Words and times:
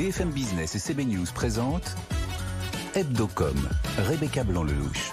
BFM 0.00 0.30
Business 0.30 0.74
et 0.74 0.78
CB 0.78 1.04
News 1.04 1.26
présentent 1.34 1.94
Hebdocom, 2.94 3.68
Rebecca 3.98 4.44
Blanc-Lelouch. 4.44 5.12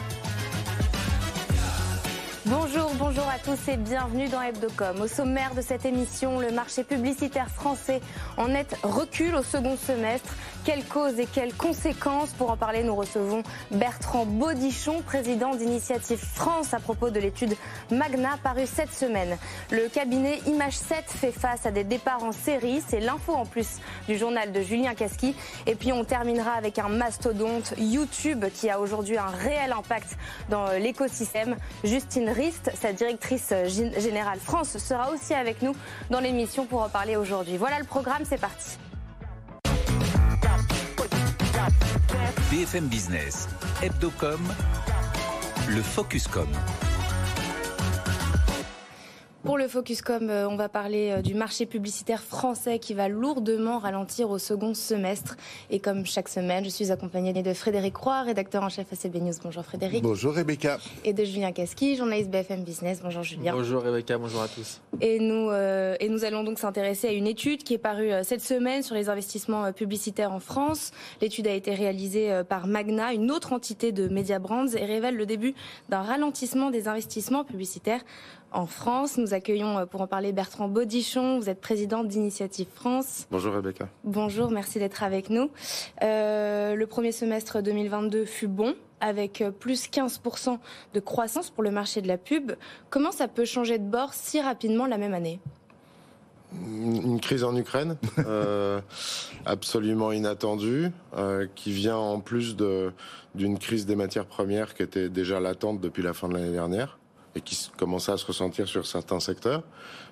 Bonjour, 2.46 2.89
bonjour 2.97 3.28
à 3.28 3.38
tous 3.38 3.70
et 3.70 3.76
bienvenue 3.76 4.29
dans 4.29 4.42
Hebdocom. 4.42 5.02
Au 5.02 5.08
sommaire 5.08 5.54
de 5.55 5.62
cette 5.62 5.84
émission, 5.84 6.40
le 6.40 6.51
marché 6.51 6.86
publicitaire 6.86 7.50
français 7.50 8.00
en 8.37 8.47
net 8.47 8.78
recul 8.81 9.36
au 9.36 9.44
second 9.44 9.76
semestre. 9.76 10.33
Quelles 10.68 10.84
causes 10.84 11.18
et 11.18 11.26
quelles 11.26 11.54
conséquences 11.54 12.31
Pour 12.31 12.52
en 12.52 12.58
parler, 12.58 12.83
nous 12.83 12.94
recevons 12.94 13.42
Bertrand 13.72 14.26
Baudichon, 14.26 15.01
président 15.01 15.56
d'Initiative 15.56 16.20
France 16.20 16.73
à 16.73 16.80
propos 16.82 17.09
de 17.09 17.22
l'étude 17.22 17.55
Magna 17.90 18.32
parue 18.44 18.68
cette 18.68 18.91
semaine. 18.91 19.38
Le 19.72 19.88
cabinet 19.88 20.41
Image 20.45 20.73
7 20.73 21.05
fait 21.08 21.32
face 21.32 21.66
à 21.66 21.72
des 21.72 21.86
départs 21.86 22.22
en 22.22 22.34
série. 22.34 22.82
C'est 22.86 23.00
l'info 23.00 23.34
en 23.34 23.46
plus 23.46 23.77
du 24.10 24.18
journal 24.18 24.52
de 24.52 24.62
Julien 24.62 24.94
Casqui. 24.94 25.38
Et 25.68 25.76
puis 25.76 25.94
on 25.94 26.04
terminera 26.04 26.52
avec 26.52 26.80
un 26.80 26.90
mastodonte 26.90 27.74
YouTube 27.77 28.44
qui 28.54 28.70
a 28.70 28.82
aujourd'hui 28.82 29.18
un 29.18 29.27
réel 29.27 29.72
impact 29.72 30.18
dans 30.49 30.72
l'écosystème. 30.72 31.55
Justine 31.86 32.27
Rist, 32.27 32.72
sa 32.76 32.91
directrice 32.91 33.54
générale 33.63 34.40
France, 34.40 34.77
sera 34.80 35.12
aussi 35.12 35.34
avec 35.34 35.62
nous 35.62 35.77
dans 36.10 36.20
l'émission 36.20 36.66
pour 36.66 36.82
en 36.82 36.90
parler 36.90 37.16
aujourd'hui. 37.16 37.55
Voilà 37.55 37.80
le 37.80 37.86
programme, 37.86 38.24
c'est 38.26 38.41
parti. 38.41 38.77
BFM 42.50 42.88
Business, 42.88 43.48
Hebdocom, 43.82 44.40
le 45.70 45.82
Focuscom. 45.82 46.48
Pour 49.44 49.58
le 49.58 49.68
Focuscom, 49.68 50.30
euh, 50.30 50.50
on 50.50 50.58
va 50.58 50.68
parler 50.68 51.12
euh, 51.12 51.22
du 51.22 51.36
marché 51.36 51.66
publicitaire 51.66 52.23
français 52.23 52.80
qui 52.80 52.94
va 52.94 53.08
lourdement 53.08 53.77
ralentir 53.77 54.32
au 54.32 54.40
second 54.40 54.74
semestre. 54.74 55.38
Et 55.70 55.80
comme 55.80 56.05
chaque 56.05 56.27
semaine, 56.27 56.66
je 56.66 56.70
suis 56.70 56.91
accompagnée 56.91 57.34
de 57.34 57.54
Frédéric 57.54 57.96
Roy, 57.96 58.24
rédacteur 58.24 58.63
en 58.63 58.70
chef 58.70 58.91
à 58.91 58.96
CB 58.96 59.20
News. 59.21 59.34
Bonjour 59.43 59.63
Frédéric. 59.63 60.02
Bonjour 60.02 60.34
Rebecca. 60.34 60.80
Et 61.05 61.13
de 61.13 61.24
Julien 61.24 61.52
Casqui, 61.52 61.96
journaliste 61.96 62.32
BFM 62.32 62.63
Business. 62.63 62.99
Bonjour 63.02 63.24
Julien. 63.24 63.54
Bonjour 63.54 63.84
Rebecca, 63.84 64.17
bonjour 64.17 64.41
à 64.41 64.47
tous. 64.47 64.81
Et 65.02 65.19
nous, 65.19 65.49
euh, 65.52 65.95
et 65.99 66.09
nous 66.09 66.25
allons 66.25 66.43
donc 66.43 66.58
s'intéresser 66.58 67.08
à 67.08 67.11
une 67.11 67.27
étude 67.27 67.63
qui 67.63 67.75
est 67.75 67.80
parue 67.80 68.09
cette 68.23 68.41
semaine 68.41 68.81
sur 68.81 68.95
les 68.95 69.08
investissements 69.08 69.71
publicitaires 69.71 70.31
en 70.31 70.39
France. 70.39 70.91
L'étude 71.21 71.47
a 71.47 71.53
été 71.53 71.75
réalisée 71.75 72.41
par 72.49 72.65
Magna, 72.65 73.13
une 73.13 73.31
autre 73.31 73.53
entité 73.53 73.91
de 73.91 74.08
Media 74.08 74.39
Brands, 74.39 74.67
et 74.75 74.83
révèle 74.83 75.15
le 75.15 75.25
début 75.25 75.53
d'un 75.89 76.02
ralentissement 76.02 76.71
des 76.71 76.88
investissements 76.88 77.43
publicitaires 77.43 78.02
en 78.51 78.65
France. 78.65 79.17
Nous 79.17 79.33
accueillons 79.33 79.77
euh, 79.77 79.85
pour 79.85 80.01
en 80.01 80.07
parler 80.07 80.31
Bertrand 80.31 80.67
Baudichon. 80.67 81.39
Vous 81.39 81.49
êtes 81.49 81.61
président 81.61 82.03
d'Initiative 82.03 82.67
France. 82.73 83.27
Bonjour 83.31 83.53
Rebecca. 83.53 83.87
Bonjour, 84.03 84.51
merci 84.51 84.79
d'être 84.79 85.03
avec 85.03 85.29
nous. 85.29 85.49
Euh, 86.03 86.75
le 86.75 86.87
premier 86.87 87.11
semestre 87.11 87.61
2022 87.61 88.25
fut 88.25 88.47
bon 88.47 88.75
avec 88.99 89.41
euh, 89.41 89.51
plus 89.51 89.89
15% 89.89 90.57
de 90.93 90.99
croissance 90.99 91.49
pour 91.49 91.63
le 91.63 91.71
marché 91.71 92.01
de 92.01 92.07
la 92.07 92.17
pub. 92.17 92.53
Comment 92.89 93.11
ça 93.11 93.27
peut 93.27 93.45
changer 93.45 93.77
de 93.77 93.83
bord 93.83 94.13
si 94.13 94.41
rapidement 94.41 94.87
la 94.87 94.97
même 94.97 95.13
année? 95.13 95.39
Une 96.53 97.19
crise 97.19 97.43
en 97.43 97.53
Ukraine, 97.57 97.97
absolument 99.45 100.13
inattendue, 100.13 100.91
qui 101.55 101.73
vient 101.73 101.97
en 101.97 102.21
plus 102.21 102.55
d'une 102.55 103.59
crise 103.59 103.85
des 103.85 103.97
matières 103.97 104.25
premières 104.25 104.73
qui 104.73 104.81
était 104.81 105.09
déjà 105.09 105.41
latente 105.41 105.81
depuis 105.81 106.01
la 106.01 106.13
fin 106.13 106.29
de 106.29 106.35
l'année 106.35 106.53
dernière 106.53 106.97
et 107.38 107.41
qui 107.41 107.69
commençait 107.77 108.11
à 108.11 108.17
se 108.17 108.25
ressentir 108.25 108.67
sur 108.67 108.85
certains 108.85 109.19
secteurs, 109.19 109.63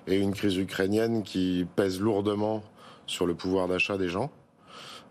et 0.06 0.16
une 0.16 0.32
crise 0.32 0.56
ukrainienne 0.56 1.22
qui 1.22 1.66
pèse 1.76 2.00
lourdement 2.00 2.62
sur 3.06 3.26
le 3.26 3.34
pouvoir 3.34 3.68
d'achat 3.68 3.98
des 3.98 4.08
gens, 4.08 4.30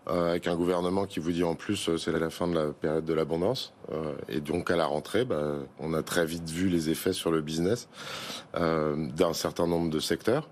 euh, 0.08 0.30
avec 0.30 0.46
un 0.46 0.54
gouvernement 0.54 1.04
qui 1.04 1.18
vous 1.18 1.32
dit 1.32 1.42
en 1.42 1.56
plus 1.56 1.88
euh, 1.88 1.98
c'est 1.98 2.12
la 2.12 2.30
fin 2.30 2.46
de 2.46 2.54
la 2.54 2.66
période 2.66 3.04
de 3.04 3.12
l'abondance, 3.12 3.72
euh, 3.90 4.14
et 4.28 4.40
donc 4.40 4.70
à 4.70 4.76
la 4.76 4.86
rentrée, 4.86 5.24
bah, 5.24 5.54
on 5.80 5.94
a 5.94 6.02
très 6.04 6.24
vite 6.24 6.48
vu 6.48 6.68
les 6.68 6.90
effets 6.90 7.12
sur 7.12 7.32
le 7.32 7.40
business 7.40 7.88
d'un 8.54 9.34
certain 9.34 9.66
nombre 9.66 9.90
de 9.90 9.98
secteurs, 9.98 10.48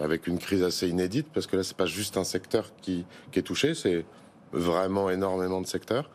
avec 0.00 0.28
une 0.28 0.38
crise 0.38 0.62
assez 0.62 0.88
inédite, 0.88 1.26
parce 1.34 1.48
que 1.48 1.56
là 1.56 1.64
c'est 1.64 1.76
pas 1.76 1.86
juste 1.86 2.16
un 2.16 2.24
secteur 2.24 2.66
qui 2.82 3.04
est 3.34 3.42
touché, 3.42 3.74
c'est 3.74 4.04
vraiment 4.52 5.10
énormément 5.10 5.60
de 5.60 5.66
secteurs. 5.66 6.08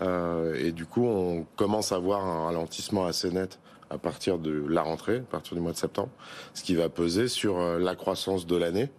et 0.00 0.72
du 0.72 0.86
coup, 0.86 1.04
on 1.04 1.44
commence 1.56 1.92
à 1.92 1.98
voir 1.98 2.24
un 2.24 2.46
ralentissement 2.46 3.04
assez 3.04 3.30
net 3.30 3.58
à 3.92 3.98
partir 3.98 4.38
de 4.38 4.50
la 4.68 4.82
rentrée, 4.82 5.18
à 5.18 5.30
partir 5.30 5.54
du 5.54 5.60
mois 5.60 5.72
de 5.72 5.76
septembre, 5.76 6.10
ce 6.54 6.62
qui 6.62 6.74
va 6.74 6.88
peser 6.88 7.28
sur 7.28 7.58
euh, 7.58 7.78
la 7.78 7.94
croissance 7.94 8.46
de 8.46 8.56
l'année 8.56 8.90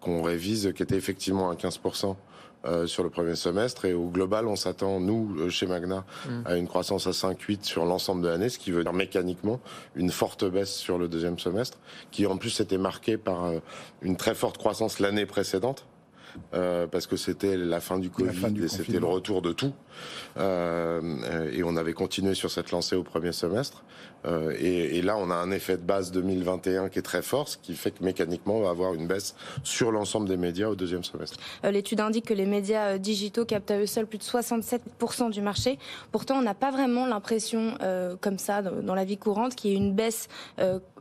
qu'on 0.00 0.22
révise, 0.22 0.72
qui 0.74 0.82
était 0.82 0.96
effectivement 0.96 1.50
à 1.50 1.54
15% 1.54 2.14
euh, 2.64 2.86
sur 2.86 3.02
le 3.02 3.10
premier 3.10 3.34
semestre. 3.34 3.86
Et 3.86 3.92
au 3.92 4.08
global, 4.08 4.46
on 4.46 4.54
s'attend, 4.54 5.00
nous, 5.00 5.36
euh, 5.38 5.48
chez 5.48 5.66
Magna, 5.66 6.04
mm. 6.28 6.42
à 6.44 6.56
une 6.56 6.68
croissance 6.68 7.08
à 7.08 7.10
5,8 7.10 7.64
sur 7.64 7.84
l'ensemble 7.84 8.22
de 8.22 8.28
l'année, 8.28 8.48
ce 8.48 8.58
qui 8.58 8.70
veut 8.70 8.84
dire 8.84 8.92
mécaniquement 8.92 9.60
une 9.96 10.10
forte 10.10 10.44
baisse 10.44 10.72
sur 10.72 10.96
le 10.96 11.08
deuxième 11.08 11.40
semestre, 11.40 11.78
qui 12.12 12.26
en 12.26 12.36
plus 12.36 12.60
était 12.60 12.78
marqué 12.78 13.16
par 13.16 13.50
une 14.00 14.16
très 14.16 14.34
forte 14.34 14.58
croissance 14.58 15.00
l'année 15.00 15.26
précédente. 15.26 15.86
Euh, 16.54 16.86
parce 16.86 17.06
que 17.06 17.16
c'était 17.16 17.56
la 17.56 17.80
fin 17.80 17.98
du 17.98 18.10
Covid 18.10 18.62
et 18.62 18.68
c'était 18.68 19.00
le 19.00 19.06
retour 19.06 19.42
de 19.42 19.52
tout. 19.52 19.72
Euh, 20.36 21.50
et 21.52 21.62
on 21.62 21.76
avait 21.76 21.92
continué 21.92 22.34
sur 22.34 22.50
cette 22.50 22.70
lancée 22.70 22.96
au 22.96 23.02
premier 23.02 23.32
semestre. 23.32 23.84
Euh, 24.24 24.54
et, 24.58 24.98
et, 24.98 25.02
là, 25.02 25.16
on 25.16 25.30
a 25.30 25.34
un 25.34 25.50
effet 25.50 25.76
de 25.76 25.82
base 25.82 26.10
2021 26.12 26.88
qui 26.88 26.98
est 26.98 27.02
très 27.02 27.22
fort, 27.22 27.48
ce 27.48 27.58
qui 27.58 27.74
fait 27.74 27.92
que 27.92 28.02
mécaniquement, 28.02 28.56
on 28.56 28.62
va 28.62 28.70
avoir 28.70 28.94
une 28.94 29.06
baisse 29.06 29.34
sur 29.62 29.92
l'ensemble 29.92 30.28
des 30.28 30.36
médias 30.36 30.68
au 30.68 30.74
deuxième 30.74 31.04
semestre. 31.04 31.38
L'étude 31.62 32.00
indique 32.00 32.26
que 32.26 32.34
les 32.34 32.46
médias 32.46 32.98
digitaux 32.98 33.44
captent 33.44 33.70
à 33.70 33.78
eux 33.78 33.86
seuls 33.86 34.06
plus 34.06 34.18
de 34.18 34.24
67% 34.24 35.30
du 35.30 35.42
marché. 35.42 35.78
Pourtant, 36.10 36.38
on 36.38 36.42
n'a 36.42 36.54
pas 36.54 36.70
vraiment 36.70 37.06
l'impression, 37.06 37.78
comme 38.20 38.38
ça, 38.38 38.62
dans 38.62 38.94
la 38.94 39.04
vie 39.04 39.18
courante, 39.18 39.54
qu'il 39.54 39.70
y 39.70 39.74
ait 39.74 39.76
une 39.76 39.94
baisse 39.94 40.28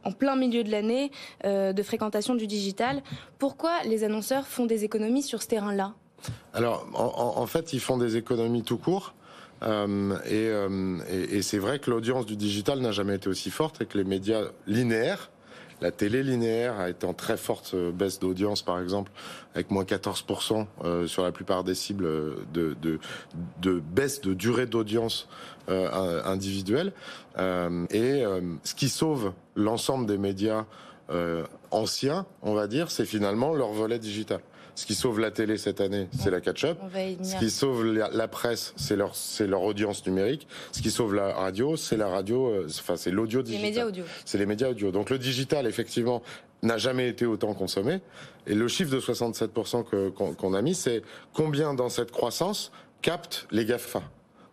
en 0.06 0.12
plein 0.12 0.36
milieu 0.36 0.64
de 0.64 0.72
l'année 0.72 1.12
euh, 1.44 1.74
de 1.74 1.84
fréquentation 1.84 2.36
du 2.36 2.48
digital. 2.48 3.02
Pourquoi 3.40 3.84
les 3.84 4.04
annonceurs 4.04 4.48
font 4.48 4.66
des 4.66 4.84
économies 4.84 5.24
sur 5.24 5.42
ce 5.42 5.48
terrain-là? 5.48 5.94
Alors, 6.54 6.88
en, 6.94 7.46
fait, 7.46 7.74
ils 7.74 7.80
font 7.80 7.98
des 7.98 8.16
économies 8.16 8.64
tout 8.64 8.78
court. 8.78 9.14
Euh, 9.64 10.18
euh, 10.32 11.00
et, 11.32 11.42
c'est 11.42 11.58
vrai 11.58 11.80
que 11.80 11.90
l'audience 11.90 12.26
du 12.26 12.36
digital 12.36 12.80
n'a 12.80 12.92
jamais 12.92 13.16
été 13.16 13.30
aussi 13.30 13.52
forte 13.52 13.86
que 13.86 13.98
les 13.98 14.04
médias 14.04 14.44
linéaires, 14.68 15.30
la 15.82 15.92
télé 15.92 16.24
linéaire 16.24 16.80
a 16.80 16.90
été 16.90 17.06
en 17.06 17.14
très 17.14 17.38
forte 17.38 17.76
baisse 17.76 18.20
d'audience, 18.20 18.62
par 18.62 18.80
exemple, 18.80 19.12
avec 19.54 19.72
moins 19.72 19.84
14% 19.84 20.66
sur 21.08 21.24
la 21.24 21.32
plupart 21.32 21.64
des 21.64 21.76
cibles 21.76 22.08
de, 22.54 22.76
de, 23.62 23.80
baisse 23.80 24.22
de 24.22 24.34
durée 24.34 24.66
d'audience 24.66 25.28
euh, 25.68 26.22
individuelle. 26.26 26.94
Euh, 27.40 27.88
et 27.90 28.24
euh, 28.24 28.40
ce 28.64 28.76
qui 28.76 28.88
sauve 28.88 29.34
l'ensemble 29.56 30.06
des 30.06 30.20
médias 30.20 30.66
anciens, 31.72 32.28
on 32.44 32.54
va 32.54 32.68
dire, 32.68 32.92
c'est 32.92 33.06
finalement 33.06 33.54
leur 33.54 33.70
volet 33.70 33.98
digital. 33.98 34.42
Ce 34.76 34.86
qui 34.86 34.94
sauve 34.94 35.20
la 35.20 35.32
télé 35.32 35.58
cette 35.58 35.80
année, 35.80 36.08
c'est 36.20 36.30
la 36.30 36.42
catch-up. 36.42 36.78
Ce 37.24 37.38
qui 37.38 37.50
sauve 37.50 37.86
la, 37.86 38.28
presse, 38.28 38.74
c'est 38.76 38.96
leur, 38.96 39.16
c'est 39.16 39.48
leur 39.48 39.64
audience 39.64 40.06
numérique. 40.06 40.48
Ce 40.72 40.82
qui 40.82 40.92
sauve 40.92 41.16
la 41.16 41.34
radio, 41.34 41.78
c'est 41.78 41.98
la 41.98 42.08
radio, 42.08 42.66
enfin, 42.68 42.98
c'est 42.98 43.12
l'audio 43.12 43.42
digital. 43.42 43.64
Les 43.64 43.70
médias 43.70 43.86
audio. 43.86 44.04
C'est 44.26 44.38
les 44.38 44.46
médias 44.46 44.70
audio. 44.70 44.92
Donc 44.92 45.10
le 45.10 45.18
digital, 45.18 45.66
effectivement, 45.66 46.22
n'a 46.62 46.78
jamais 46.78 47.08
été 47.08 47.26
autant 47.26 47.54
consommé. 47.54 48.02
Et 48.48 48.54
le 48.54 48.68
chiffre 48.68 48.92
de 48.92 49.00
67% 49.00 50.12
qu'on 50.36 50.54
a 50.54 50.62
mis, 50.62 50.76
c'est 50.76 51.04
combien 51.34 51.74
dans 51.74 51.90
cette 51.90 52.12
croissance 52.12 52.72
captent 53.02 53.48
les 53.52 53.66
GAFA. 53.66 54.04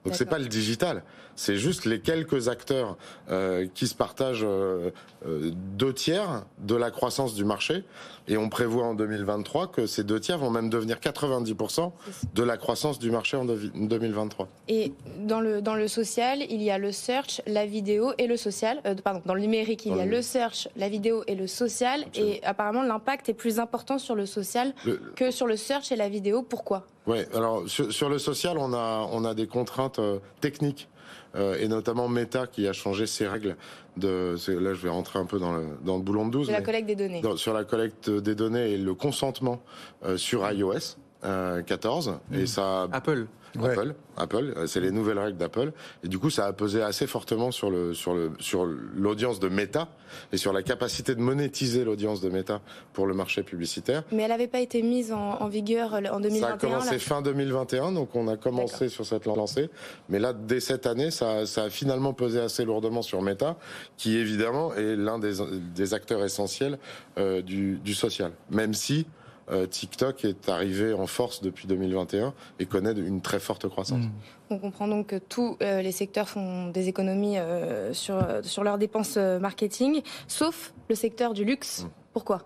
Donc 0.04 0.14
c'est 0.14 0.26
pas 0.26 0.38
le 0.38 0.46
digital, 0.46 1.04
c'est 1.36 1.56
juste 1.56 1.84
les 1.84 2.00
quelques 2.00 2.48
acteurs 2.48 2.96
euh, 3.30 3.66
qui 3.74 3.86
se 3.86 3.94
partagent 3.94 4.44
euh, 4.44 4.90
euh, 5.26 5.50
deux 5.76 5.92
tiers 5.92 6.44
de 6.58 6.74
la 6.74 6.90
croissance 6.90 7.34
du 7.34 7.44
marché. 7.44 7.84
Et 8.28 8.36
on 8.36 8.48
prévoit 8.48 8.84
en 8.84 8.94
2023 8.94 9.68
que 9.68 9.86
ces 9.86 10.04
deux 10.04 10.20
tiers 10.20 10.38
vont 10.38 10.50
même 10.50 10.70
devenir 10.70 10.98
90% 10.98 11.90
de 12.34 12.42
la 12.42 12.56
croissance 12.56 13.00
du 13.00 13.10
marché 13.10 13.36
en 13.36 13.44
2023. 13.44 14.48
Et 14.68 14.92
dans 15.18 15.40
le, 15.40 15.60
dans 15.60 15.74
le 15.74 15.88
social, 15.88 16.40
il 16.48 16.62
y 16.62 16.70
a 16.70 16.78
le 16.78 16.92
search, 16.92 17.42
la 17.48 17.66
vidéo 17.66 18.12
et 18.18 18.28
le 18.28 18.36
social. 18.36 18.80
pardon, 19.02 19.22
dans 19.26 19.34
le 19.34 19.40
numérique, 19.40 19.86
il 19.86 19.96
y 19.96 20.00
a 20.00 20.06
le 20.06 20.22
search, 20.22 20.68
la 20.76 20.88
vidéo 20.88 21.24
et 21.26 21.34
le 21.34 21.48
social. 21.48 22.04
Et 22.14 22.40
apparemment, 22.44 22.82
l'impact 22.82 23.28
est 23.28 23.34
plus 23.34 23.58
important 23.58 23.98
sur 23.98 24.14
le 24.14 24.26
social 24.26 24.72
que 25.16 25.32
sur 25.32 25.48
le 25.48 25.56
search 25.56 25.90
et 25.90 25.96
la 25.96 26.08
vidéo. 26.08 26.42
Pourquoi? 26.42 26.86
Oui, 27.08 27.18
alors 27.34 27.68
sur, 27.68 27.92
sur, 27.92 28.08
le 28.08 28.20
social, 28.20 28.56
on 28.58 28.72
a, 28.72 29.08
on 29.10 29.24
a 29.24 29.34
des 29.34 29.48
contraintes 29.48 30.00
techniques 30.40 30.88
euh, 31.34 31.56
et 31.60 31.68
notamment 31.68 32.08
Meta 32.08 32.46
qui 32.46 32.66
a 32.68 32.72
changé 32.72 33.06
ses 33.06 33.26
règles. 33.26 33.56
De, 33.96 34.36
là, 34.48 34.74
je 34.74 34.82
vais 34.82 34.88
rentrer 34.88 35.18
un 35.18 35.26
peu 35.26 35.38
dans 35.38 35.52
le, 35.52 35.66
dans 35.84 35.96
le 35.96 36.02
boulon 36.02 36.26
de 36.26 36.32
12. 36.32 36.46
Sur 36.46 36.54
la 36.54 36.62
collecte 36.62 36.86
des 36.86 36.96
données. 36.96 37.22
sur 37.36 37.52
la 37.52 37.64
collecte 37.64 38.08
des 38.08 38.34
données 38.34 38.72
et 38.72 38.78
le 38.78 38.94
consentement 38.94 39.60
euh, 40.04 40.16
sur 40.16 40.50
iOS. 40.50 40.96
14 41.22 42.08
euh, 42.08 42.36
et 42.36 42.42
mmh. 42.42 42.46
ça 42.46 42.88
Apple 42.90 43.28
Apple. 43.60 43.94
Apple, 44.16 44.54
c'est 44.66 44.80
les 44.80 44.90
nouvelles 44.90 45.18
règles 45.18 45.38
d'Apple. 45.38 45.72
Et 46.04 46.08
du 46.08 46.18
coup, 46.18 46.30
ça 46.30 46.46
a 46.46 46.52
pesé 46.52 46.82
assez 46.82 47.06
fortement 47.06 47.50
sur 47.50 47.70
le 47.70 47.94
sur 47.94 48.14
le 48.14 48.32
sur 48.38 48.64
l'audience 48.64 49.40
de 49.40 49.48
Meta 49.48 49.88
et 50.32 50.36
sur 50.36 50.52
la 50.52 50.62
capacité 50.62 51.14
de 51.14 51.20
monétiser 51.20 51.84
l'audience 51.84 52.20
de 52.20 52.28
Meta 52.28 52.60
pour 52.92 53.06
le 53.06 53.14
marché 53.14 53.42
publicitaire. 53.42 54.04
Mais 54.12 54.22
elle 54.22 54.30
n'avait 54.30 54.48
pas 54.48 54.60
été 54.60 54.82
mise 54.82 55.12
en, 55.12 55.48
vigueur 55.48 55.94
en 55.94 56.20
2021. 56.20 56.40
Ça 56.40 56.54
a 56.54 56.56
commencé 56.56 56.98
fin 56.98 57.22
2021, 57.22 57.92
donc 57.92 58.14
on 58.14 58.28
a 58.28 58.36
commencé 58.36 58.88
sur 58.88 59.06
cette 59.06 59.26
lancée. 59.26 59.70
Mais 60.08 60.18
là, 60.18 60.32
dès 60.32 60.60
cette 60.60 60.86
année, 60.86 61.10
ça, 61.10 61.46
ça 61.46 61.64
a 61.64 61.70
finalement 61.70 62.12
pesé 62.12 62.40
assez 62.40 62.64
lourdement 62.64 63.02
sur 63.02 63.22
Meta, 63.22 63.56
qui 63.96 64.16
évidemment 64.16 64.74
est 64.74 64.96
l'un 64.96 65.18
des, 65.18 65.34
des 65.74 65.94
acteurs 65.94 66.24
essentiels 66.24 66.78
euh, 67.18 67.42
du, 67.42 67.78
du 67.78 67.94
social. 67.94 68.32
Même 68.50 68.74
si 68.74 69.06
euh, 69.52 69.66
TikTok 69.66 70.24
est 70.24 70.48
arrivé 70.48 70.92
en 70.94 71.06
force 71.06 71.42
depuis 71.42 71.66
2021 71.66 72.32
et 72.58 72.66
connaît 72.66 72.92
une 72.92 73.20
très 73.20 73.38
forte 73.38 73.68
croissance. 73.68 74.04
On 74.50 74.58
comprend 74.58 74.88
donc 74.88 75.08
que 75.08 75.16
tous 75.16 75.56
euh, 75.62 75.82
les 75.82 75.92
secteurs 75.92 76.28
font 76.28 76.68
des 76.68 76.88
économies 76.88 77.38
euh, 77.38 77.92
sur, 77.92 78.24
sur 78.42 78.64
leurs 78.64 78.78
dépenses 78.78 79.16
marketing, 79.16 80.02
sauf 80.26 80.72
le 80.88 80.94
secteur 80.94 81.34
du 81.34 81.44
luxe. 81.44 81.84
Mm. 81.84 81.88
Pourquoi? 82.12 82.42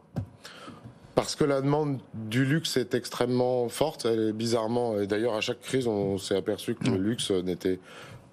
Parce 1.15 1.35
que 1.35 1.45
la 1.45 1.61
demande 1.61 1.99
du 2.13 2.45
luxe 2.45 2.77
est 2.77 2.95
extrêmement 2.95 3.69
forte. 3.69 4.05
Elle 4.05 4.29
est 4.29 4.33
bizarrement, 4.33 4.99
et 4.99 5.07
d'ailleurs 5.07 5.35
à 5.35 5.41
chaque 5.41 5.61
crise, 5.61 5.87
on 5.87 6.19
s'est 6.19 6.37
aperçu 6.37 6.75
que 6.75 6.85
le 6.85 6.99
mm. 6.99 7.03
luxe 7.03 7.31
n'était 7.31 7.79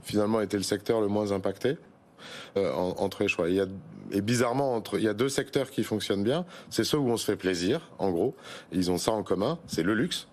finalement 0.03 0.41
était 0.41 0.57
le 0.57 0.63
secteur 0.63 0.99
le 0.99 1.07
moins 1.07 1.31
impacté 1.31 1.77
entre 2.55 3.23
les 3.23 3.27
choix. 3.27 3.49
Il 3.49 3.55
y 3.55 3.61
a 3.61 3.65
et 4.11 4.21
bizarrement, 4.21 4.75
entre, 4.75 4.97
il 4.97 5.03
y 5.03 5.07
a 5.07 5.13
deux 5.13 5.29
secteurs 5.29 5.71
qui 5.71 5.83
fonctionnent 5.83 6.23
bien. 6.23 6.45
C'est 6.69 6.83
ceux 6.83 6.97
où 6.97 7.09
on 7.09 7.17
se 7.17 7.25
fait 7.25 7.35
plaisir, 7.35 7.81
en 7.97 8.11
gros. 8.11 8.35
Ils 8.71 8.91
ont 8.91 8.97
ça 8.97 9.11
en 9.11 9.23
commun. 9.23 9.57
C'est 9.67 9.83
le 9.83 9.95
luxe. 9.95 10.27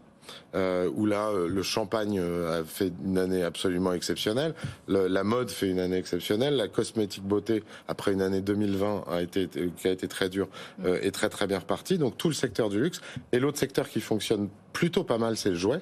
Euh, 0.55 0.89
où 0.95 1.07
là, 1.07 1.29
euh, 1.29 1.49
le 1.49 1.63
champagne 1.63 2.19
euh, 2.21 2.61
a 2.61 2.65
fait 2.65 2.93
une 3.05 3.19
année 3.19 3.43
absolument 3.43 3.93
exceptionnelle, 3.93 4.55
la 4.87 5.25
mode 5.25 5.51
fait 5.51 5.69
une 5.69 5.81
année 5.81 5.97
exceptionnelle, 5.97 6.55
la 6.55 6.69
cosmétique 6.69 7.25
beauté, 7.25 7.65
après 7.89 8.13
une 8.13 8.23
année 8.23 8.41
2020 8.41 9.07
a 9.11 9.23
été, 9.23 9.49
qui 9.49 9.89
a 9.89 9.91
été 9.91 10.07
très 10.07 10.29
dure, 10.29 10.49
euh, 10.85 11.01
est 11.03 11.11
très 11.11 11.31
très 11.31 11.49
bien 11.49 11.59
reparti. 11.59 11.99
Donc 11.99 12.17
tout 12.17 12.29
le 12.29 12.35
secteur 12.35 12.69
du 12.69 12.81
luxe. 12.81 13.01
Et 13.33 13.41
l'autre 13.41 13.59
secteur 13.59 13.89
qui 13.89 14.01
fonctionne 14.01 14.49
plutôt 14.73 15.03
pas 15.03 15.19
mal, 15.19 15.37
c'est 15.37 15.51
le 15.51 15.57
jouet, 15.57 15.81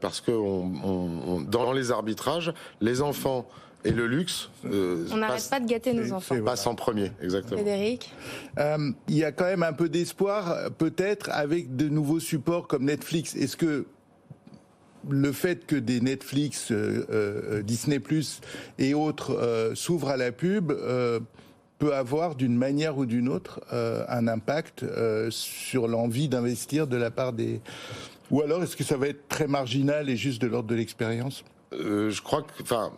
parce 0.00 0.20
que 0.20 0.32
on, 0.32 0.72
on, 0.82 1.40
dans 1.40 1.72
les 1.72 1.92
arbitrages, 1.92 2.52
les 2.80 3.02
enfants 3.02 3.48
et 3.84 3.92
le 3.92 4.06
luxe. 4.06 4.50
Euh, 4.64 5.06
on 5.10 5.16
n'arrête 5.16 5.48
pas 5.50 5.60
de 5.60 5.66
gâter 5.66 5.92
nos 5.92 6.12
enfants. 6.12 6.36
Passe 6.44 6.66
en 6.66 6.74
premier, 6.74 7.12
exactement. 7.22 7.60
Frédéric 7.60 8.12
euh, 8.58 8.90
Il 9.08 9.16
y 9.16 9.24
a 9.24 9.32
quand 9.32 9.44
même 9.44 9.62
un 9.62 9.72
peu 9.72 9.88
d'espoir, 9.88 10.70
peut-être, 10.78 11.30
avec 11.30 11.76
de 11.76 11.88
nouveaux 11.88 12.20
supports 12.20 12.66
comme 12.66 12.84
Netflix. 12.84 13.34
Est-ce 13.36 13.56
que 13.56 13.86
le 15.08 15.32
fait 15.32 15.66
que 15.66 15.76
des 15.76 16.00
Netflix, 16.00 16.70
euh, 16.70 17.06
euh 17.10 17.62
Disney 17.62 18.00
Plus 18.00 18.40
et 18.78 18.94
autres 18.94 19.32
euh, 19.32 19.74
s'ouvrent 19.74 20.10
à 20.10 20.16
la 20.16 20.32
pub 20.32 20.72
peut 21.78 21.94
avoir 21.94 22.34
d'une 22.34 22.56
manière 22.56 22.98
ou 22.98 23.06
d'une 23.06 23.26
autre 23.26 23.62
un 23.72 24.28
impact 24.28 24.84
sur 25.30 25.88
l'envie 25.88 26.28
d'investir 26.28 26.86
de 26.86 26.98
la 26.98 27.10
part 27.10 27.32
des... 27.32 27.62
Ou 28.30 28.42
alors 28.42 28.62
est-ce 28.62 28.76
que 28.76 28.84
ça 28.84 28.98
va 28.98 29.08
être 29.08 29.28
très 29.28 29.46
marginal 29.46 30.10
et 30.10 30.16
juste 30.16 30.42
de 30.42 30.46
l'ordre 30.46 30.68
de 30.68 30.74
l'expérience? 30.74 31.42
Je 31.72 32.20
crois 32.20 32.42
que, 32.42 32.62
enfin, 32.62 32.92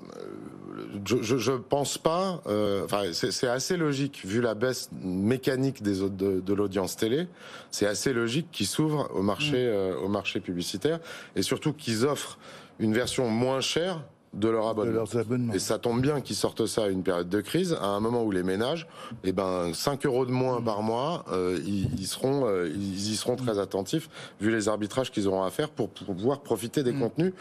je, 1.04 1.38
je, 1.38 1.52
pense 1.52 1.98
pas. 1.98 2.42
Euh, 2.46 2.84
enfin, 2.84 3.12
c'est 3.12 3.48
assez 3.48 3.76
logique 3.76 4.22
vu 4.24 4.40
la 4.40 4.54
baisse 4.54 4.90
mécanique 5.02 5.82
des 5.82 6.00
de, 6.00 6.40
de 6.40 6.54
l'audience 6.54 6.96
télé. 6.96 7.26
C'est 7.70 7.86
assez 7.86 8.12
logique 8.12 8.48
qu'ils 8.52 8.66
s'ouvrent 8.66 9.10
au 9.14 9.22
marché 9.22 9.66
mm. 9.66 9.70
euh, 9.70 9.96
au 9.96 10.08
marché 10.08 10.40
publicitaire 10.40 11.00
et 11.36 11.42
surtout 11.42 11.72
qu'ils 11.72 12.06
offrent 12.06 12.38
une 12.78 12.94
version 12.94 13.28
moins 13.28 13.60
chère 13.60 14.02
de 14.32 14.48
leur 14.48 14.66
abonnement. 14.68 15.52
Et 15.52 15.58
ça 15.58 15.78
tombe 15.78 16.00
bien 16.00 16.20
qu'ils 16.20 16.36
sortent 16.36 16.66
ça 16.66 16.84
à 16.84 16.88
une 16.88 17.02
période 17.02 17.28
de 17.28 17.40
crise, 17.40 17.76
à 17.80 17.86
un 17.86 18.00
moment 18.00 18.22
où 18.24 18.30
les 18.30 18.42
ménages, 18.42 18.86
eh 19.24 19.32
ben, 19.32 19.72
5 19.74 20.06
euros 20.06 20.24
de 20.26 20.30
moins 20.30 20.62
par 20.62 20.82
mois, 20.82 21.24
euh, 21.32 21.58
ils, 21.66 22.06
seront, 22.06 22.46
ils 22.64 23.12
y 23.12 23.16
seront 23.16 23.36
très 23.36 23.58
attentifs, 23.58 24.08
vu 24.40 24.50
les 24.50 24.68
arbitrages 24.68 25.10
qu'ils 25.10 25.28
auront 25.28 25.42
à 25.42 25.50
faire 25.50 25.70
pour, 25.70 25.90
pouvoir 25.90 26.40
profiter 26.40 26.82
des 26.82 26.92
mm. 26.92 27.00
contenus 27.00 27.32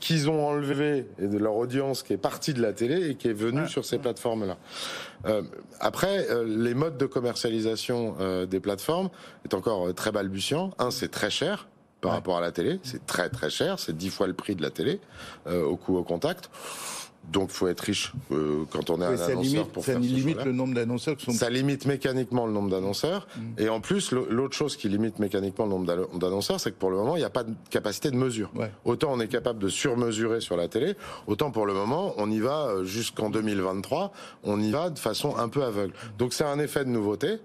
qu'ils 0.00 0.30
ont 0.30 0.46
enlevé 0.46 1.06
et 1.18 1.26
de 1.26 1.38
leur 1.38 1.56
audience 1.56 2.02
qui 2.02 2.12
est 2.12 2.18
partie 2.18 2.54
de 2.54 2.62
la 2.62 2.72
télé 2.72 3.10
et 3.10 3.14
qui 3.16 3.28
est 3.28 3.32
venue 3.32 3.66
sur 3.68 3.84
ces 3.84 3.98
plateformes-là. 3.98 4.56
Euh, 5.26 5.42
après, 5.80 6.30
euh, 6.30 6.44
les 6.44 6.74
modes 6.74 6.96
de 6.96 7.06
commercialisation 7.06 8.16
euh, 8.20 8.46
des 8.46 8.60
plateformes 8.60 9.10
est 9.44 9.54
encore 9.54 9.92
très 9.94 10.12
balbutiant. 10.12 10.70
Un, 10.78 10.90
c'est 10.90 11.08
très 11.08 11.30
cher 11.30 11.68
par 12.00 12.12
rapport 12.12 12.38
à 12.38 12.40
la 12.40 12.52
télé, 12.52 12.78
c'est 12.82 13.04
très 13.06 13.28
très 13.28 13.50
cher, 13.50 13.78
c'est 13.78 13.96
dix 13.96 14.10
fois 14.10 14.26
le 14.26 14.32
prix 14.32 14.54
de 14.54 14.62
la 14.62 14.70
télé 14.70 15.00
au 15.46 15.76
coût 15.76 15.96
au 15.96 16.04
contact. 16.04 16.48
Donc, 17.30 17.50
faut 17.50 17.68
être 17.68 17.80
riche 17.80 18.12
euh, 18.32 18.64
quand 18.70 18.88
on 18.88 19.02
est 19.02 19.04
un 19.04 19.08
annonceur 19.08 19.42
limite, 19.42 19.72
pour 19.72 19.84
ça 19.84 19.92
faire 19.92 20.00
limite 20.00 20.44
le 20.44 20.52
nombre 20.52 20.74
d'annonceurs 20.74 21.20
sont. 21.20 21.32
Ça 21.32 21.50
limite 21.50 21.84
mécaniquement 21.84 22.46
le 22.46 22.52
nombre 22.52 22.70
d'annonceurs. 22.70 23.26
Mm. 23.36 23.40
Et 23.58 23.68
en 23.68 23.80
plus, 23.80 24.12
l'autre 24.12 24.56
chose 24.56 24.76
qui 24.76 24.88
limite 24.88 25.18
mécaniquement 25.18 25.66
le 25.66 25.70
nombre 25.70 26.18
d'annonceurs, 26.18 26.58
c'est 26.58 26.70
que 26.70 26.78
pour 26.78 26.90
le 26.90 26.96
moment, 26.96 27.16
il 27.16 27.18
n'y 27.18 27.26
a 27.26 27.30
pas 27.30 27.44
de 27.44 27.52
capacité 27.68 28.10
de 28.10 28.16
mesure. 28.16 28.50
Autant 28.84 29.12
on 29.12 29.20
est 29.20 29.28
capable 29.28 29.58
de 29.58 29.68
surmesurer 29.68 30.40
sur 30.40 30.56
la 30.56 30.68
télé, 30.68 30.94
autant 31.26 31.50
pour 31.50 31.66
le 31.66 31.74
moment, 31.74 32.14
on 32.16 32.30
y 32.30 32.40
va 32.40 32.68
euh, 32.68 32.84
jusqu'en 32.84 33.28
2023. 33.28 34.12
On 34.44 34.60
y 34.60 34.70
va 34.70 34.88
de 34.88 34.98
façon 34.98 35.36
un 35.36 35.48
peu 35.48 35.62
aveugle. 35.64 35.92
Donc, 36.18 36.32
c'est 36.32 36.44
un 36.44 36.58
effet 36.58 36.84
de 36.84 36.90
nouveauté 36.90 37.38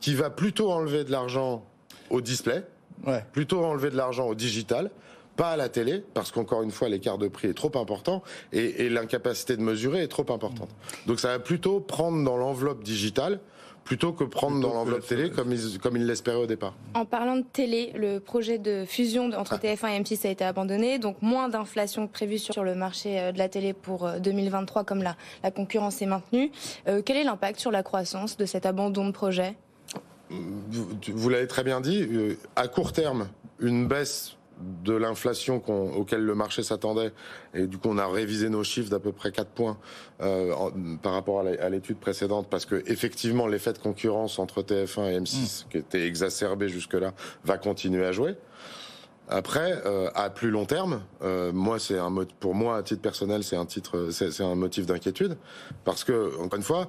qui 0.00 0.14
va 0.14 0.30
plutôt 0.30 0.72
enlever 0.72 1.04
de 1.04 1.12
l'argent 1.12 1.64
au 2.10 2.20
display, 2.20 2.64
ouais. 3.06 3.24
plutôt 3.32 3.64
enlever 3.64 3.90
de 3.90 3.96
l'argent 3.96 4.26
au 4.26 4.34
digital 4.34 4.90
pas 5.36 5.50
à 5.50 5.56
la 5.56 5.68
télé, 5.68 6.02
parce 6.14 6.32
qu'encore 6.32 6.62
une 6.62 6.70
fois, 6.70 6.88
l'écart 6.88 7.18
de 7.18 7.28
prix 7.28 7.48
est 7.48 7.54
trop 7.54 7.70
important 7.78 8.22
et, 8.52 8.88
l'incapacité 8.88 9.56
de 9.56 9.62
mesurer 9.62 10.02
est 10.02 10.08
trop 10.08 10.24
importante. 10.32 10.70
Donc 11.06 11.20
ça 11.20 11.28
va 11.28 11.38
plutôt 11.38 11.80
prendre 11.80 12.24
dans 12.24 12.36
l'enveloppe 12.36 12.82
digitale 12.82 13.38
plutôt 13.84 14.12
que 14.12 14.24
prendre 14.24 14.60
dans 14.60 14.74
l'enveloppe 14.74 15.06
télé 15.06 15.30
comme 15.30 15.52
ils, 15.52 15.78
comme 15.78 15.96
ils 15.96 16.06
l'espéraient 16.06 16.38
au 16.38 16.46
départ. 16.46 16.74
En 16.94 17.04
parlant 17.04 17.36
de 17.36 17.44
télé, 17.44 17.92
le 17.94 18.18
projet 18.18 18.58
de 18.58 18.84
fusion 18.84 19.30
entre 19.32 19.54
ah. 19.54 19.64
TF1 19.64 19.90
et 19.90 20.00
M6 20.00 20.26
a 20.26 20.30
été 20.30 20.44
abandonné, 20.44 20.98
donc 20.98 21.22
moins 21.22 21.48
d'inflation 21.48 22.08
prévue 22.08 22.38
sur 22.38 22.64
le 22.64 22.74
marché 22.74 23.20
euh, 23.20 23.32
de 23.32 23.38
la 23.38 23.48
télé 23.48 23.72
pour 23.72 24.10
2023 24.18 24.82
euh, 24.82 24.84
comme 24.84 25.04
la, 25.04 25.16
la 25.44 25.52
concurrence 25.52 26.02
est 26.02 26.06
maintenue. 26.06 26.50
Euh, 26.88 27.00
quel 27.04 27.16
est 27.16 27.22
l'impact 27.22 27.60
sur 27.60 27.70
la 27.70 27.84
croissance 27.84 28.36
de 28.36 28.44
cet 28.44 28.66
abandon 28.66 29.06
de 29.06 29.12
projet? 29.12 29.54
Vous, 30.30 31.28
l'avez 31.28 31.46
très 31.46 31.62
bien 31.62 31.80
dit, 31.80 32.08
à 32.56 32.68
court 32.68 32.92
terme, 32.92 33.28
une 33.60 33.86
baisse 33.86 34.36
de 34.60 34.94
l'inflation 34.94 35.62
auquel 35.96 36.22
le 36.22 36.34
marché 36.34 36.62
s'attendait. 36.62 37.12
Et 37.54 37.66
du 37.66 37.78
coup, 37.78 37.88
on 37.90 37.98
a 37.98 38.06
révisé 38.06 38.48
nos 38.48 38.64
chiffres 38.64 38.90
d'à 38.90 38.98
peu 38.98 39.12
près 39.12 39.30
4 39.30 39.48
points 39.50 39.78
euh, 40.22 40.54
par 41.02 41.12
rapport 41.12 41.40
à 41.40 41.68
l'étude 41.68 41.98
précédente, 41.98 42.48
parce 42.50 42.64
que 42.64 42.82
effectivement, 42.86 43.46
l'effet 43.46 43.72
de 43.72 43.78
concurrence 43.78 44.38
entre 44.38 44.62
TF1 44.62 45.12
et 45.12 45.20
M6, 45.20 45.64
mm. 45.64 45.68
qui 45.70 45.78
était 45.78 46.06
exacerbé 46.06 46.68
jusque-là, 46.68 47.12
va 47.44 47.58
continuer 47.58 48.04
à 48.04 48.12
jouer. 48.12 48.36
Après, 49.28 49.82
euh, 49.84 50.08
à 50.14 50.30
plus 50.30 50.50
long 50.50 50.66
terme, 50.66 51.02
euh, 51.22 51.52
moi, 51.52 51.78
c'est 51.78 51.98
un 51.98 52.14
pour 52.38 52.54
moi 52.54 52.76
à 52.76 52.82
titre 52.82 53.02
personnel, 53.02 53.42
c'est 53.42 53.56
un 53.56 53.66
titre, 53.66 54.08
c'est 54.10 54.40
un 54.40 54.54
motif 54.54 54.86
d'inquiétude, 54.86 55.36
parce 55.84 56.04
que 56.04 56.38
encore 56.40 56.56
une 56.56 56.62
fois, 56.62 56.86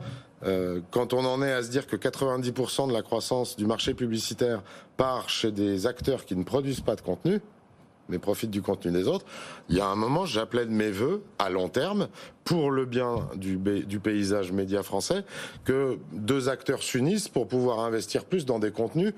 quand 0.92 1.14
on 1.14 1.26
en 1.26 1.42
est 1.42 1.52
à 1.52 1.64
se 1.64 1.70
dire 1.72 1.88
que 1.88 1.96
90% 1.96 2.90
de 2.90 2.94
la 2.94 3.02
croissance 3.02 3.56
du 3.56 3.66
marché 3.66 3.96
publicitaire 3.96 4.62
part 4.96 5.30
chez 5.30 5.52
des 5.52 5.88
acteurs 5.88 6.26
qui 6.26 6.36
ne 6.36 6.44
produisent 6.44 6.82
pas 6.82 6.96
de 6.96 7.02
contenu, 7.02 7.42
mais 8.10 8.20
profitent 8.20 8.52
du 8.52 8.62
contenu 8.62 8.92
des 8.92 9.08
autres. 9.08 9.26
Il 9.70 9.76
y 9.76 9.82
a 9.82 9.88
un 9.88 9.96
moment, 9.96 10.26
j'appelais 10.26 10.66
de 10.66 10.72
mes 10.72 10.92
voeux, 10.92 11.24
à 11.40 11.50
long 11.50 11.70
terme, 11.70 12.08
pour 12.44 12.72
le 12.72 12.86
bien 12.86 13.28
du 13.36 14.00
paysage 14.00 14.52
média 14.52 14.84
français, 14.84 15.24
que 15.66 16.00
deux 16.14 16.50
acteurs 16.50 16.82
s'unissent 16.82 17.28
pour 17.28 17.48
pouvoir 17.48 17.80
investir 17.80 18.26
plus 18.26 18.46
dans 18.46 18.60
des 18.60 18.72
contenus 18.72 19.14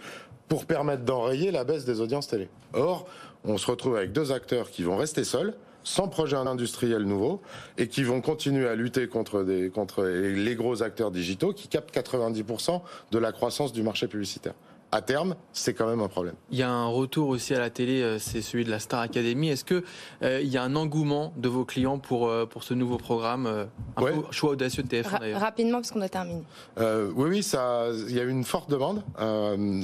pour 0.49 0.65
permettre 0.65 1.03
d'enrayer 1.03 1.51
la 1.51 1.63
baisse 1.63 1.85
des 1.85 2.01
audiences 2.01 2.27
télé. 2.27 2.49
Or, 2.73 3.07
on 3.45 3.57
se 3.57 3.67
retrouve 3.67 3.95
avec 3.95 4.11
deux 4.11 4.31
acteurs 4.33 4.69
qui 4.69 4.83
vont 4.83 4.97
rester 4.97 5.23
seuls, 5.23 5.53
sans 5.83 6.09
projet 6.09 6.35
industriel 6.35 7.03
nouveau 7.03 7.41
et 7.77 7.87
qui 7.87 8.03
vont 8.03 8.19
continuer 8.19 8.67
à 8.67 8.75
lutter 8.75 9.07
contre, 9.07 9.45
contre 9.69 10.03
les 10.03 10.55
gros 10.55 10.83
acteurs 10.83 11.11
digitaux 11.11 11.53
qui 11.53 11.67
captent 11.67 11.95
90% 11.95 12.81
de 13.11 13.17
la 13.17 13.31
croissance 13.31 13.71
du 13.71 13.81
marché 13.81 14.07
publicitaire 14.07 14.55
à 14.91 15.01
terme, 15.01 15.35
c'est 15.53 15.73
quand 15.73 15.87
même 15.87 15.99
un 15.99 16.07
problème. 16.07 16.33
Il 16.51 16.57
y 16.57 16.63
a 16.63 16.69
un 16.69 16.87
retour 16.87 17.29
aussi 17.29 17.53
à 17.53 17.59
la 17.59 17.69
télé, 17.69 18.01
euh, 18.01 18.17
c'est 18.17 18.41
celui 18.41 18.63
de 18.65 18.71
la 18.71 18.79
Star 18.79 19.01
Academy. 19.01 19.49
Est-ce 19.49 19.63
que 19.63 19.83
euh, 20.23 20.41
il 20.41 20.49
y 20.49 20.57
a 20.57 20.63
un 20.63 20.75
engouement 20.75 21.31
de 21.37 21.47
vos 21.47 21.63
clients 21.63 21.99
pour 21.99 22.27
euh, 22.27 22.45
pour 22.45 22.63
ce 22.63 22.73
nouveau 22.73 22.97
programme, 22.97 23.67
un 23.97 24.31
choix 24.31 24.51
audacieux 24.51 24.83
de 24.83 24.87
TF1 24.87 25.19
d'ailleurs 25.19 25.41
Rapidement, 25.41 25.77
parce 25.77 25.91
qu'on 25.91 26.01
a 26.01 26.09
terminé. 26.09 26.43
oui, 26.77 27.29
oui, 27.29 27.43
ça, 27.43 27.87
il 28.07 28.15
y 28.15 28.19
a 28.19 28.23
eu 28.23 28.29
une 28.29 28.43
forte 28.43 28.69
demande. 28.69 29.03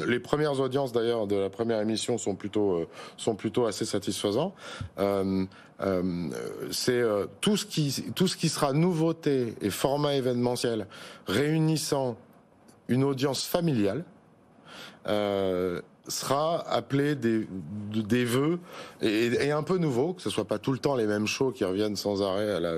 les 0.08 0.20
premières 0.20 0.60
audiences 0.60 0.92
d'ailleurs 0.92 1.28
de 1.28 1.36
la 1.36 1.50
première 1.50 1.80
émission 1.82 2.18
sont 2.18 2.36
plutôt 2.36 2.88
sont 3.18 3.36
plutôt 3.36 3.66
assez 3.66 3.86
satisfaisants. 3.86 4.54
c'est 6.72 7.04
tout 7.42 7.58
ce 7.58 7.66
qui 7.66 8.06
tout 8.16 8.28
ce 8.28 8.38
qui 8.38 8.50
sera 8.50 8.74
nouveauté 8.74 9.56
et 9.62 9.70
format 9.70 10.16
événementiel 10.16 10.88
réunissant 11.28 12.18
une 12.88 13.04
audience 13.04 13.46
familiale 13.46 14.04
euh, 15.08 15.82
sera 16.08 16.68
appelé 16.70 17.16
des, 17.16 17.48
des 17.92 18.26
vœux 18.26 18.60
et, 19.02 19.52
un 19.52 19.64
peu 19.64 19.78
nouveau, 19.78 20.14
que 20.14 20.22
ce 20.22 20.30
soit 20.30 20.46
pas 20.46 20.60
tout 20.60 20.72
le 20.72 20.78
temps 20.78 20.96
les 20.96 21.08
mêmes 21.08 21.28
shows 21.28 21.52
qui 21.52 21.64
reviennent 21.64 21.96
sans 21.96 22.22
arrêt 22.22 22.52
à 22.52 22.60
la 22.60 22.74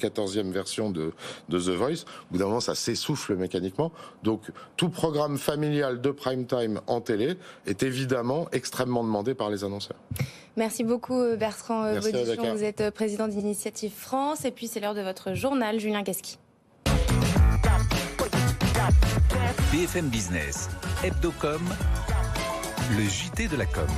14e 0.00 0.50
version 0.50 0.90
de, 0.90 1.12
de 1.48 1.58
The 1.58 1.76
Voice. 1.76 2.04
Au 2.28 2.32
bout 2.32 2.38
d'un 2.38 2.46
moment, 2.46 2.60
ça 2.60 2.74
s'essouffle 2.74 3.36
mécaniquement. 3.36 3.92
Donc, 4.22 4.50
tout 4.76 4.88
programme 4.88 5.38
familial 5.38 6.00
de 6.00 6.10
prime 6.10 6.46
time 6.46 6.80
en 6.86 7.00
télé 7.00 7.34
est 7.66 7.82
évidemment 7.82 8.48
extrêmement 8.52 9.04
demandé 9.04 9.34
par 9.34 9.50
les 9.50 9.64
annonceurs. 9.64 9.98
Merci 10.56 10.84
beaucoup 10.84 11.18
euh, 11.18 11.36
Bertrand 11.36 11.84
euh, 11.84 12.00
Baudichon. 12.00 12.54
Vous 12.54 12.64
êtes 12.64 12.90
président 12.90 13.28
d'Initiative 13.28 13.92
France 13.96 14.44
et 14.44 14.50
puis 14.50 14.66
c'est 14.66 14.80
l'heure 14.80 14.94
de 14.94 15.00
votre 15.00 15.34
journal. 15.34 15.80
Julien 15.80 16.02
Casqui. 16.02 16.38
BFM 19.72 20.08
Business, 20.08 20.68
Hebdocom, 21.04 21.62
le 22.96 23.02
JT 23.02 23.48
de 23.48 23.56
la 23.56 23.66
com. 23.66 23.88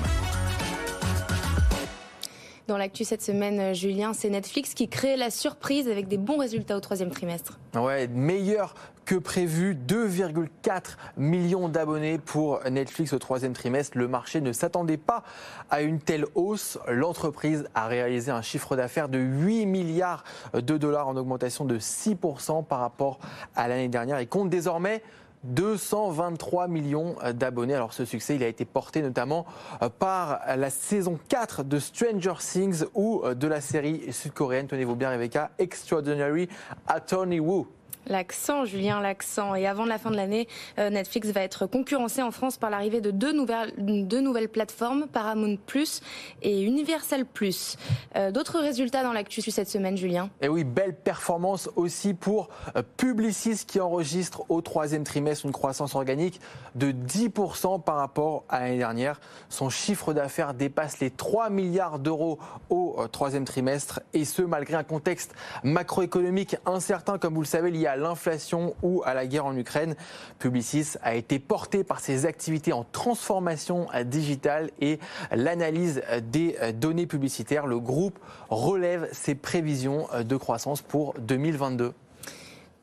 Dans 2.67 2.79
l'actu 2.79 3.05
cette 3.05 3.21
semaine, 3.21 3.61
euh, 3.61 3.75
Julien, 3.75 4.15
c'est 4.15 4.31
Netflix 4.31 4.73
qui 4.73 4.89
crée 4.89 5.19
la 5.19 5.29
surprise 5.29 5.87
avec 5.89 6.09
des 6.09 6.17
bons 6.17 6.39
résultats 6.39 6.79
au 6.79 6.81
troisième 6.81 7.11
trimestre. 7.11 7.59
Ouais, 7.75 8.09
meilleur 8.09 8.73
que 9.05 9.17
prévu, 9.17 9.75
2,4 9.75 10.97
millions 11.19 11.69
d'abonnés 11.69 12.17
pour 12.17 12.61
Netflix 12.71 13.13
au 13.13 13.19
troisième 13.19 13.53
trimestre. 13.53 13.99
Le 13.99 14.09
marché 14.09 14.41
ne 14.41 14.53
s'attendait 14.53 14.97
pas 14.97 15.25
à 15.69 15.83
une 15.83 16.01
telle 16.01 16.25
hausse. 16.35 16.79
L'entreprise 16.89 17.69
a 17.75 17.87
réalisé 17.87 18.31
un 18.31 18.41
chiffre 18.41 18.77
d'affaires 18.77 19.11
de 19.11 19.19
8 19.19 19.67
milliards 19.67 20.25
de 20.55 20.79
dollars 20.79 21.09
en 21.09 21.17
augmentation 21.19 21.67
de 21.67 21.79
6% 21.79 22.65
par 22.65 22.79
rapport 22.79 23.19
à 23.57 23.69
l'année 23.69 23.89
dernière 23.89 24.17
et 24.21 24.27
compte 24.27 24.49
désormais 24.49 25.03
223 25.45 26.69
millions 26.69 27.17
d'abonnés. 27.35 27.75
Alors 27.75 27.93
ce 27.93 28.05
succès, 28.05 28.37
il 28.37 28.43
a 28.43 28.49
été 28.49 28.65
porté 28.65 29.03
notamment 29.03 29.47
euh, 29.83 29.89
par 29.89 30.41
la 30.57 30.71
saison 30.71 31.19
4 31.29 31.65
de 31.65 31.79
Stranger 31.79 32.35
Things 32.39 32.85
ou 32.95 33.23
euh, 33.25 33.35
de 33.35 33.47
la 33.47 33.61
série 33.61 34.13
sud-coréenne, 34.13 34.67
tenez-vous 34.67 34.97
bien 34.97 35.11
Rebecca, 35.11 35.51
Extraordinary 35.59 36.49
Attorney 36.87 37.41
Woo. 37.41 37.67
L'accent, 38.07 38.65
Julien, 38.65 39.01
l'accent. 39.01 39.55
Et 39.55 39.67
avant 39.67 39.85
la 39.85 39.99
fin 39.99 40.11
de 40.11 40.17
l'année, 40.17 40.49
euh, 40.79 40.91
Netflix 40.91 41.29
va 41.29 41.43
être 41.43 41.67
concurrencé 41.67 42.23
en 42.23 42.31
France 42.31 42.57
par 42.57 42.71
l'arrivée 42.71 43.01
de 43.01 43.11
deux 43.11 43.33
nouvelles, 43.33 44.49
plateformes, 44.49 45.07
Paramount 45.13 45.57
Plus 45.67 46.01
et 46.43 46.63
Universal 46.63 47.25
Plus. 47.25 47.77
Euh, 48.17 48.31
d'autres 48.31 48.59
résultats 48.61 49.03
dans 49.03 49.13
l'actu 49.13 49.43
cette 49.51 49.69
semaine, 49.69 49.97
Julien? 49.97 50.31
Et 50.41 50.49
oui, 50.49 50.65
belle 50.65 50.95
performance 50.95 51.69
aussi 51.77 52.15
pour 52.15 52.49
euh, 52.77 52.83
Publicis 52.97 53.65
qui 53.67 53.81
enregistre 53.81 54.45
au 54.49 54.61
troisième 54.61 55.05
trimestre 55.05 55.47
une 55.47 55.53
croissance 55.53 55.95
organique 55.95 56.41
de 56.75 56.93
10% 56.93 57.83
par 57.83 57.97
rapport 57.97 58.45
à 58.49 58.61
l'année 58.61 58.79
dernière. 58.79 59.21
Son 59.49 59.71
chiffre 59.71 60.13
d'affaires 60.13 60.55
dépasse 60.55 61.01
les 61.01 61.11
3 61.11 61.51
milliards 61.51 61.99
d'euros 61.99 62.39
au 62.71 62.97
troisième 63.11 63.45
trimestre 63.45 64.01
et 64.13 64.25
ce 64.25 64.43
malgré 64.43 64.75
un 64.75 64.85
contexte 64.85 65.35
macroéconomique 65.63 66.57
incertain, 66.67 67.19
comme 67.19 67.35
vous 67.35 67.43
le 67.43 67.47
savez, 67.47 67.71
lié 67.71 67.87
à 67.87 67.94
l'inflation 67.97 68.75
ou 68.83 69.03
à 69.05 69.15
la 69.15 69.27
guerre 69.27 69.47
en 69.47 69.57
Ukraine. 69.57 69.95
Publicis 70.39 70.95
a 71.03 71.15
été 71.15 71.39
porté 71.39 71.85
par 71.85 72.01
ses 72.01 72.27
activités 72.27 72.73
en 72.73 72.85
transformation 72.85 73.87
digitale 74.05 74.71
et 74.81 74.99
l'analyse 75.33 76.03
des 76.31 76.57
données 76.75 77.07
publicitaires. 77.07 77.67
Le 77.67 77.79
groupe 77.79 78.19
relève 78.51 79.09
ses 79.13 79.35
prévisions 79.35 80.09
de 80.25 80.37
croissance 80.37 80.83
pour 80.83 81.15
2022. 81.19 81.93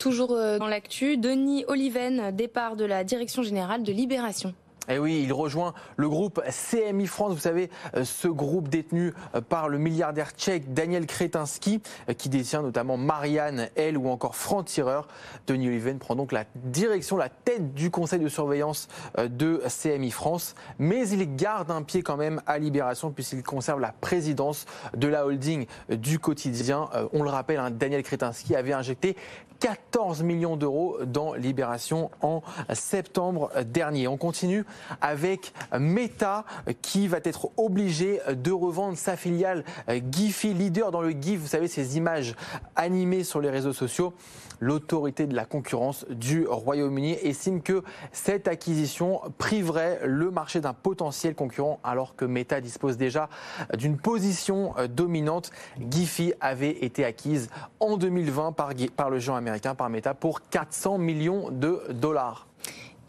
Toujours 0.01 0.31
euh, 0.31 0.57
dans 0.57 0.65
l'actu, 0.65 1.15
Denis 1.15 1.63
Oliven, 1.67 2.35
départ 2.35 2.75
de 2.75 2.85
la 2.85 3.03
direction 3.03 3.43
générale 3.43 3.83
de 3.83 3.91
Libération. 3.91 4.55
Et 4.89 4.95
eh 4.95 4.99
oui, 4.99 5.21
il 5.23 5.31
rejoint 5.31 5.75
le 5.95 6.09
groupe 6.09 6.41
CMI 6.49 7.05
France, 7.05 7.33
vous 7.33 7.39
savez, 7.39 7.69
euh, 7.95 8.03
ce 8.03 8.27
groupe 8.27 8.67
détenu 8.67 9.13
euh, 9.35 9.41
par 9.41 9.69
le 9.69 9.77
milliardaire 9.77 10.31
tchèque 10.31 10.73
Daniel 10.73 11.05
Kretinsky, 11.05 11.83
euh, 12.09 12.13
qui 12.13 12.29
détient 12.29 12.63
notamment 12.63 12.97
Marianne, 12.97 13.69
elle 13.75 13.95
ou 13.95 14.09
encore 14.09 14.35
Franck 14.35 14.65
Tireur. 14.65 15.07
Denis 15.45 15.67
Oliven 15.67 15.99
prend 15.99 16.15
donc 16.15 16.31
la 16.31 16.45
direction, 16.55 17.15
la 17.15 17.29
tête 17.29 17.75
du 17.75 17.91
conseil 17.91 18.21
de 18.21 18.27
surveillance 18.27 18.87
de 19.19 19.61
CMI 19.67 20.09
France, 20.09 20.55
mais 20.79 21.07
il 21.09 21.35
garde 21.35 21.69
un 21.69 21.83
pied 21.83 22.01
quand 22.01 22.17
même 22.17 22.41
à 22.47 22.57
Libération 22.57 23.11
puisqu'il 23.11 23.43
conserve 23.43 23.79
la 23.79 23.91
présidence 23.91 24.65
de 24.97 25.07
la 25.07 25.27
holding 25.27 25.67
du 25.89 26.17
quotidien. 26.17 26.89
On 27.13 27.21
le 27.21 27.29
rappelle, 27.29 27.59
hein, 27.59 27.69
Daniel 27.69 28.01
Kretinsky 28.01 28.55
avait 28.55 28.73
injecté 28.73 29.15
14 29.59 30.23
millions 30.23 30.57
d'euros 30.57 30.97
dans 31.05 31.35
Libération 31.35 32.09
en 32.21 32.41
septembre 32.73 33.51
dernier. 33.63 34.07
On 34.07 34.17
continue 34.17 34.65
avec 35.01 35.53
Meta 35.77 36.45
qui 36.81 37.07
va 37.07 37.17
être 37.23 37.49
obligé 37.57 38.19
de 38.31 38.51
revendre 38.51 38.97
sa 38.97 39.15
filiale 39.15 39.63
Giphy, 40.11 40.53
leader 40.53 40.91
dans 40.91 41.01
le 41.01 41.11
GIF, 41.11 41.39
vous 41.39 41.47
savez, 41.47 41.67
ces 41.67 41.97
images 41.97 42.35
animées 42.75 43.23
sur 43.23 43.41
les 43.41 43.49
réseaux 43.49 43.73
sociaux. 43.73 44.13
L'autorité 44.59 45.25
de 45.25 45.35
la 45.35 45.45
concurrence 45.45 46.05
du 46.09 46.45
Royaume-Uni 46.47 47.13
estime 47.13 47.63
que 47.63 47.83
cette 48.11 48.47
acquisition 48.47 49.19
priverait 49.39 50.01
le 50.05 50.29
marché 50.29 50.61
d'un 50.61 50.73
potentiel 50.73 51.33
concurrent 51.33 51.79
alors 51.83 52.15
que 52.15 52.25
Meta 52.25 52.61
dispose 52.61 52.95
déjà 52.95 53.27
d'une 53.75 53.97
position 53.97 54.75
dominante. 54.87 55.51
Giphy 55.89 56.33
avait 56.41 56.83
été 56.85 57.05
acquise 57.05 57.49
en 57.79 57.97
2020 57.97 58.51
par, 58.51 58.69
par 58.95 59.09
le 59.09 59.17
géant 59.17 59.35
américain, 59.35 59.73
par 59.73 59.89
Meta, 59.89 60.13
pour 60.13 60.47
400 60.49 60.99
millions 60.99 61.49
de 61.49 61.81
dollars. 61.89 62.47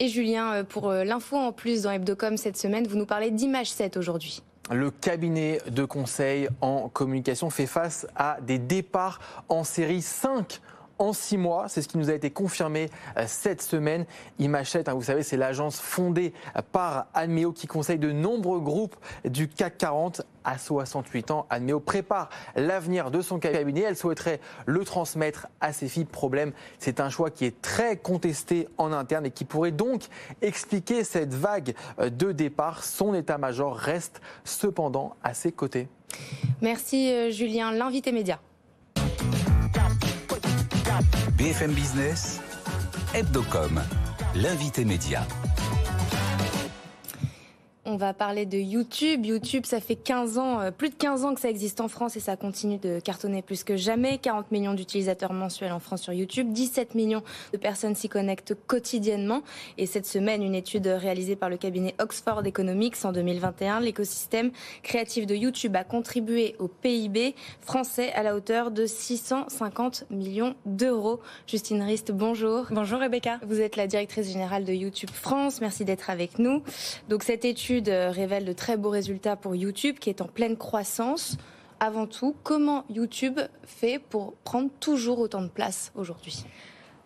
Et 0.03 0.09
Julien, 0.09 0.53
euh, 0.53 0.65
pour 0.65 0.91
euh, 0.91 1.05
l'info 1.05 1.37
en 1.37 1.53
plus 1.53 1.83
dans 1.83 1.93
Hebdocom 1.93 2.37
cette 2.37 2.57
semaine, 2.57 2.89
vous 2.89 2.97
nous 2.97 3.07
parlez 3.07 3.31
d'Image 3.31 3.71
7 3.71 3.97
aujourd'hui. 3.97 4.43
Le 4.69 4.91
cabinet 4.91 5.61
de 5.71 5.85
conseil 5.85 6.49
en 6.61 6.89
communication 6.89 7.51
fait 7.51 7.67
face 7.67 8.09
à 8.17 8.39
des 8.41 8.59
départs 8.59 9.21
en 9.49 9.63
série 9.63 10.03
5 10.03 10.61
en 11.03 11.13
six 11.13 11.37
mois. 11.37 11.69
C'est 11.69 11.83
ce 11.83 11.89
qui 11.89 11.99
nous 11.99 12.11
a 12.11 12.15
été 12.15 12.31
confirmé 12.31 12.89
euh, 13.17 13.25
cette 13.27 13.61
semaine. 13.61 14.07
Imachette, 14.39 14.89
hein, 14.89 14.95
vous 14.95 15.03
savez, 15.03 15.25
c'est 15.25 15.37
l'agence 15.37 15.81
fondée 15.81 16.33
par 16.71 17.07
Admeo 17.13 17.53
qui 17.53 17.67
conseille 17.67 17.99
de 17.99 18.13
nombreux 18.13 18.61
groupes 18.61 18.97
du 19.25 19.49
CAC 19.49 19.79
40 19.79 20.23
à 20.45 20.59
68 20.59 21.31
ans. 21.33 21.47
Admeo 21.51 21.81
prépare 21.81 22.29
l'avenir 22.55 23.11
de 23.11 23.21
son 23.21 23.39
cabinet. 23.39 23.81
Elle 23.81 23.97
souhaiterait 23.97 24.41
le 24.67 24.85
transmettre 24.85 25.49
à 25.61 25.73
ses 25.73 25.89
filles. 25.89 26.05
Problème, 26.05 26.53
c'est 26.79 27.01
un 27.01 27.11
choix 27.11 27.31
qui 27.31 27.45
est 27.45 27.61
très 27.61 27.97
contesté 27.97 28.69
en 28.79 28.93
interne 28.93 29.27
et 29.27 29.31
qui 29.31 29.45
pourrait 29.45 29.73
donc 29.73 30.05
expliquer 30.41 31.03
cette 31.03 31.35
vague 31.35 31.75
euh, 31.99 32.11
de 32.11 32.31
départ. 32.31 32.85
Son 32.85 33.13
état-major 33.15 33.75
reste 33.77 34.21
cependant 34.45 35.17
à 35.25 35.35
ses 35.35 35.51
côtés. 35.51 35.89
Merci 36.61 37.13
euh, 37.13 37.31
Julien. 37.31 37.73
L'invité 37.73 38.13
média. 38.13 38.39
BFM 41.43 41.73
Business, 41.73 42.41
Hebdocom, 43.15 43.83
l'invité 44.37 44.85
média. 44.85 45.27
On 47.93 47.97
va 47.97 48.15
parler 48.15 48.47
de 48.47 48.57
YouTube. 48.57 49.27
YouTube, 49.27 49.67
ça 49.67 49.79
fait 49.79 49.97
15 49.97 50.39
ans, 50.39 50.61
euh, 50.61 50.71
plus 50.71 50.89
de 50.89 50.95
15 50.95 51.27
ans 51.27 51.35
que 51.35 51.43
ça 51.43 51.51
existe 51.51 51.79
en 51.79 51.89
France 51.89 52.17
et 52.17 52.21
ça 52.21 52.37
continue 52.37 52.79
de 52.79 53.01
cartonner 53.01 53.43
plus 53.43 53.65
que 53.65 53.77
jamais. 53.77 54.17
40 54.17 54.51
millions 54.51 54.73
d'utilisateurs 54.73 55.35
mensuels 55.35 55.73
en 55.73 55.79
France 55.79 56.01
sur 56.01 56.15
YouTube. 56.15 56.55
17 56.55 56.95
millions 56.95 57.23
de 57.53 57.59
personnes 57.59 57.95
s'y 57.95 58.09
connectent 58.09 58.55
quotidiennement. 58.67 59.43
Et 59.77 59.85
cette 59.85 60.07
semaine, 60.07 60.43
une 60.43 60.55
étude 60.55 60.87
réalisée 60.87 61.37
par 61.37 61.51
le 61.51 61.59
cabinet 61.59 61.95
Oxford 61.99 62.41
Economics 62.47 62.97
en 63.05 63.13
2021, 63.13 63.81
l'écosystème 63.81 64.53
créatif 64.83 65.27
de 65.27 65.35
YouTube 65.35 65.77
a 65.77 65.85
contribué 65.85 66.57
au 66.61 66.69
PIB 66.69 67.35
français 67.61 68.11
à 68.15 68.23
la 68.23 68.35
hauteur 68.35 68.71
de 68.71 68.87
650 68.87 70.05
millions 70.09 70.55
d'euros. 70.65 71.21
Justine 71.47 71.83
Rist, 71.83 72.11
bonjour. 72.11 72.69
Bonjour 72.71 73.01
Rebecca. 73.01 73.39
Vous 73.47 73.61
êtes 73.61 73.77
la 73.77 73.87
directrice 73.87 74.33
générale 74.33 74.65
de 74.65 74.73
YouTube 74.73 75.11
France. 75.13 75.61
Merci 75.61 75.85
d'être 75.85 76.09
avec 76.09 76.39
nous. 76.39 76.63
Donc 77.11 77.23
cette 77.23 77.45
étude 77.45 77.82
révèle 77.91 78.45
de 78.45 78.53
très 78.53 78.77
beaux 78.77 78.91
résultats 78.91 79.37
pour 79.37 79.55
YouTube 79.55 79.99
qui 79.99 80.11
est 80.11 80.21
en 80.21 80.27
pleine 80.27 80.57
croissance. 80.57 81.37
Avant 81.81 82.07
tout, 82.07 82.37
comment 82.43 82.85
YouTube 82.89 83.41
fait 83.65 83.99
pour 83.99 84.35
prendre 84.45 84.71
toujours 84.81 85.19
autant 85.19 85.43
de 85.43 85.49
place 85.49 85.93
aujourd'hui? 85.95 86.45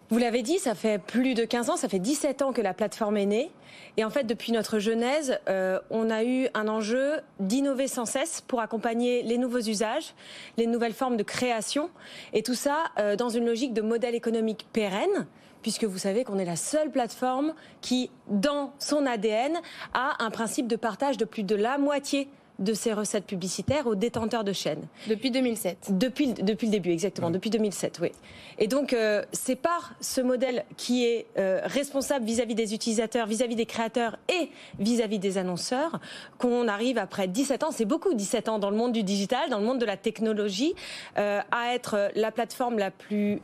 Vous 0.09 0.19
l'avez 0.19 0.43
dit, 0.43 0.61
ça 0.61 0.77
fait 0.77 1.01
plus 1.03 1.35
de 1.35 1.45
15 1.45 1.71
ans, 1.71 1.77
ça 1.77 1.89
fait 1.89 1.99
17 1.99 2.43
ans 2.43 2.53
que 2.53 2.61
la 2.61 2.75
plateforme 2.75 3.17
est 3.17 3.27
née. 3.27 3.51
Et 3.97 4.05
en 4.05 4.11
fait, 4.11 4.23
depuis 4.23 4.53
notre 4.53 4.79
genèse, 4.79 5.39
euh, 5.49 5.81
on 5.91 6.11
a 6.11 6.23
eu 6.23 6.47
un 6.55 6.69
enjeu 6.69 7.17
d'innover 7.41 7.89
sans 7.89 8.05
cesse 8.05 8.41
pour 8.41 8.61
accompagner 8.61 9.25
les 9.25 9.37
nouveaux 9.37 9.61
usages, 9.61 10.15
les 10.59 10.69
nouvelles 10.69 10.93
formes 10.93 11.17
de 11.17 11.25
création, 11.25 11.91
et 12.33 12.45
tout 12.45 12.55
ça 12.55 12.85
euh, 12.99 13.17
dans 13.17 13.31
une 13.31 13.47
logique 13.47 13.75
de 13.75 13.83
modèle 13.83 14.15
économique 14.15 14.69
pérenne 14.73 15.27
puisque 15.63 15.85
vous 15.85 15.99
savez 15.99 16.25
qu'on 16.25 16.39
est 16.39 16.45
la 16.45 16.57
seule 16.57 16.91
plateforme 16.91 17.55
qui, 17.81 18.11
dans 18.29 18.73
son 18.79 19.07
ADN, 19.07 19.53
a 19.95 20.23
un 20.25 20.31
principe 20.31 20.67
de 20.67 20.77
partage 20.77 21.17
de 21.17 21.25
plus 21.25 21.43
de 21.43 21.55
la 21.55 21.79
moitié 21.79 22.29
de 22.59 22.75
ces 22.75 22.93
recettes 22.93 23.27
publicitaires 23.27 23.87
aux 23.87 23.95
détenteurs 23.95 24.45
de 24.45 24.53
chaînes. 24.53 24.87
Depuis 25.09 25.31
2007 25.31 25.99
Depuis, 25.99 26.33
depuis 26.33 26.67
le 26.67 26.73
début, 26.73 26.91
exactement, 26.91 27.31
depuis 27.31 27.51
2007, 27.51 27.99
oui. 28.01 28.13
Et 28.59 28.67
donc, 28.67 28.93
euh, 28.93 29.23
c'est 29.33 29.57
par 29.57 29.95
ce 30.01 30.21
modèle 30.21 30.65
qui 30.77 31.05
est 31.05 31.27
euh, 31.39 31.61
responsable 31.65 32.25
vis-à-vis 32.25 32.55
des 32.55 32.75
utilisateurs, 32.75 33.27
vis-à-vis 33.27 33.57
des 33.57 33.67
créateurs 33.67 34.19
et 34.29 34.51
vis-à-vis 34.79 35.19
des 35.19 35.39
annonceurs 35.39 36.01
qu'on 36.39 36.69
arrive 36.69 36.99
après 36.99 37.29
17 37.29 37.65
ans, 37.65 37.71
c'est 37.71 37.85
beaucoup 37.85 38.15
17 38.15 38.49
ans 38.49 38.59
dans 38.59 38.71
le 38.71 38.77
monde 38.77 38.93
du 38.93 39.03
digital, 39.03 39.51
dans 39.51 39.59
le 39.59 39.67
monde 39.67 39.79
de 39.79 39.87
la 39.87 39.97
technologie, 39.97 40.75
euh, 41.19 41.41
à 41.51 41.75
être 41.75 42.11
la 42.15 42.33
plateforme 42.33 42.79
la 42.79 42.91
plus 42.91 43.41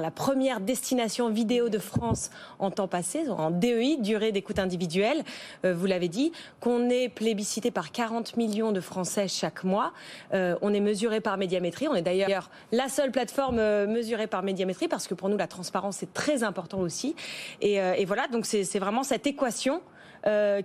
la 0.00 0.10
première 0.10 0.60
destination 0.60 1.28
vidéo 1.28 1.68
de 1.68 1.78
France 1.78 2.30
en 2.58 2.70
temps 2.70 2.88
passé, 2.88 3.28
en 3.28 3.50
DEI, 3.50 3.96
durée 3.98 4.32
d'écoute 4.32 4.58
individuelle, 4.58 5.24
euh, 5.64 5.74
vous 5.74 5.86
l'avez 5.86 6.08
dit, 6.08 6.32
qu'on 6.60 6.88
est 6.90 7.08
plébiscité 7.08 7.70
par 7.70 7.92
40 7.92 8.36
millions 8.36 8.72
de 8.72 8.80
Français 8.80 9.28
chaque 9.28 9.64
mois. 9.64 9.92
Euh, 10.32 10.56
on 10.62 10.72
est 10.72 10.80
mesuré 10.80 11.20
par 11.20 11.36
médiamétrie. 11.36 11.88
On 11.88 11.94
est 11.94 12.02
d'ailleurs 12.02 12.50
la 12.72 12.88
seule 12.88 13.10
plateforme 13.10 13.58
euh, 13.58 13.86
mesurée 13.86 14.26
par 14.26 14.42
médiamétrie 14.42 14.88
parce 14.88 15.06
que 15.06 15.14
pour 15.14 15.28
nous, 15.28 15.36
la 15.36 15.46
transparence 15.46 16.02
est 16.02 16.12
très 16.12 16.42
important 16.42 16.80
aussi. 16.80 17.14
Et, 17.60 17.74
et 17.74 18.04
voilà, 18.04 18.26
donc 18.28 18.46
c'est 18.46 18.78
vraiment 18.78 19.02
cette 19.02 19.26
équation 19.26 19.82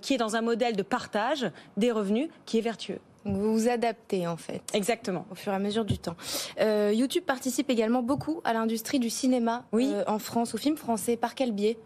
qui 0.01 0.13
est 0.13 0.17
dans 0.17 0.35
un 0.35 0.41
modèle 0.41 0.75
de 0.75 0.83
partage 0.83 1.49
des 1.75 1.91
revenus 1.91 2.29
qui 2.45 2.57
est 2.57 2.61
vertueux. 2.61 2.99
Vous 3.33 3.53
vous 3.53 3.69
adaptez 3.69 4.27
en 4.27 4.37
fait. 4.37 4.61
Exactement. 4.73 5.25
Au 5.31 5.35
fur 5.35 5.51
et 5.51 5.55
à 5.55 5.59
mesure 5.59 5.85
du 5.85 5.97
temps. 5.97 6.15
Euh, 6.59 6.91
YouTube 6.93 7.23
participe 7.23 7.69
également 7.69 8.01
beaucoup 8.01 8.41
à 8.43 8.53
l'industrie 8.53 8.99
du 8.99 9.09
cinéma 9.09 9.65
oui. 9.71 9.89
Euh, 9.93 10.03
en 10.07 10.19
France, 10.19 10.53
au 10.53 10.57
film 10.57 10.77
français. 10.77 11.17
Par 11.17 11.35
quel 11.35 11.51
biais? 11.51 11.77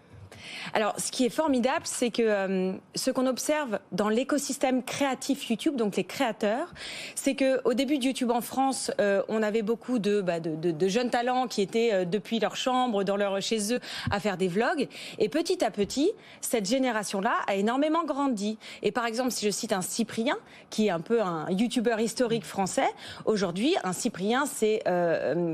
Alors, 0.74 0.96
ce 0.98 1.12
qui 1.12 1.26
est 1.26 1.30
formidable, 1.30 1.84
c'est 1.84 2.10
que 2.10 2.22
euh, 2.24 2.74
ce 2.96 3.12
qu'on 3.12 3.28
observe 3.28 3.80
dans 3.92 4.10
l'écosystème 4.10 4.84
créatif 4.84 5.50
YouTube, 5.50 5.76
donc 5.76 5.96
les 5.96 6.04
créateurs, 6.04 6.74
c'est 7.16 7.36
que 7.36 7.62
au 7.66 7.74
début 7.74 7.98
de 7.98 8.06
YouTube 8.06 8.32
en 8.32 8.42
France, 8.42 8.92
euh, 9.00 9.22
on 9.28 9.44
avait 9.44 9.62
beaucoup 9.62 10.00
de, 10.00 10.22
bah, 10.22 10.40
de, 10.40 10.88
jeunes 10.88 11.10
talents 11.10 11.48
qui 11.48 11.62
étaient 11.62 11.94
euh, 11.94 12.06
depuis 12.06 12.40
leur 12.40 12.56
chambre, 12.56 13.04
dans 13.04 13.18
leur 13.18 13.42
chez 13.42 13.74
eux, 13.74 13.80
à 14.12 14.20
faire 14.20 14.38
des 14.38 14.48
vlogs. 14.48 14.88
Et 15.20 15.30
petit 15.30 15.64
à 15.64 15.72
petit, 15.72 16.12
cette 16.42 16.68
génération-là 16.68 17.34
a 17.48 17.56
énormément 17.56 18.04
grandi. 18.04 18.58
Et 18.82 18.92
par 18.92 19.06
exemple, 19.06 19.32
si 19.32 19.46
je 19.46 19.52
cite 19.52 19.74
un 19.74 19.82
Cyprien, 19.82 20.38
qui 20.70 20.88
est 20.88 20.92
un 20.92 21.00
peu 21.00 21.22
un 21.22 21.50
YouTuber 21.50 21.98
historique 22.00 22.46
français, 22.46 22.88
aujourd'hui, 23.26 23.76
un 23.84 23.94
Cyprien, 23.94 24.46
c'est 24.46 24.84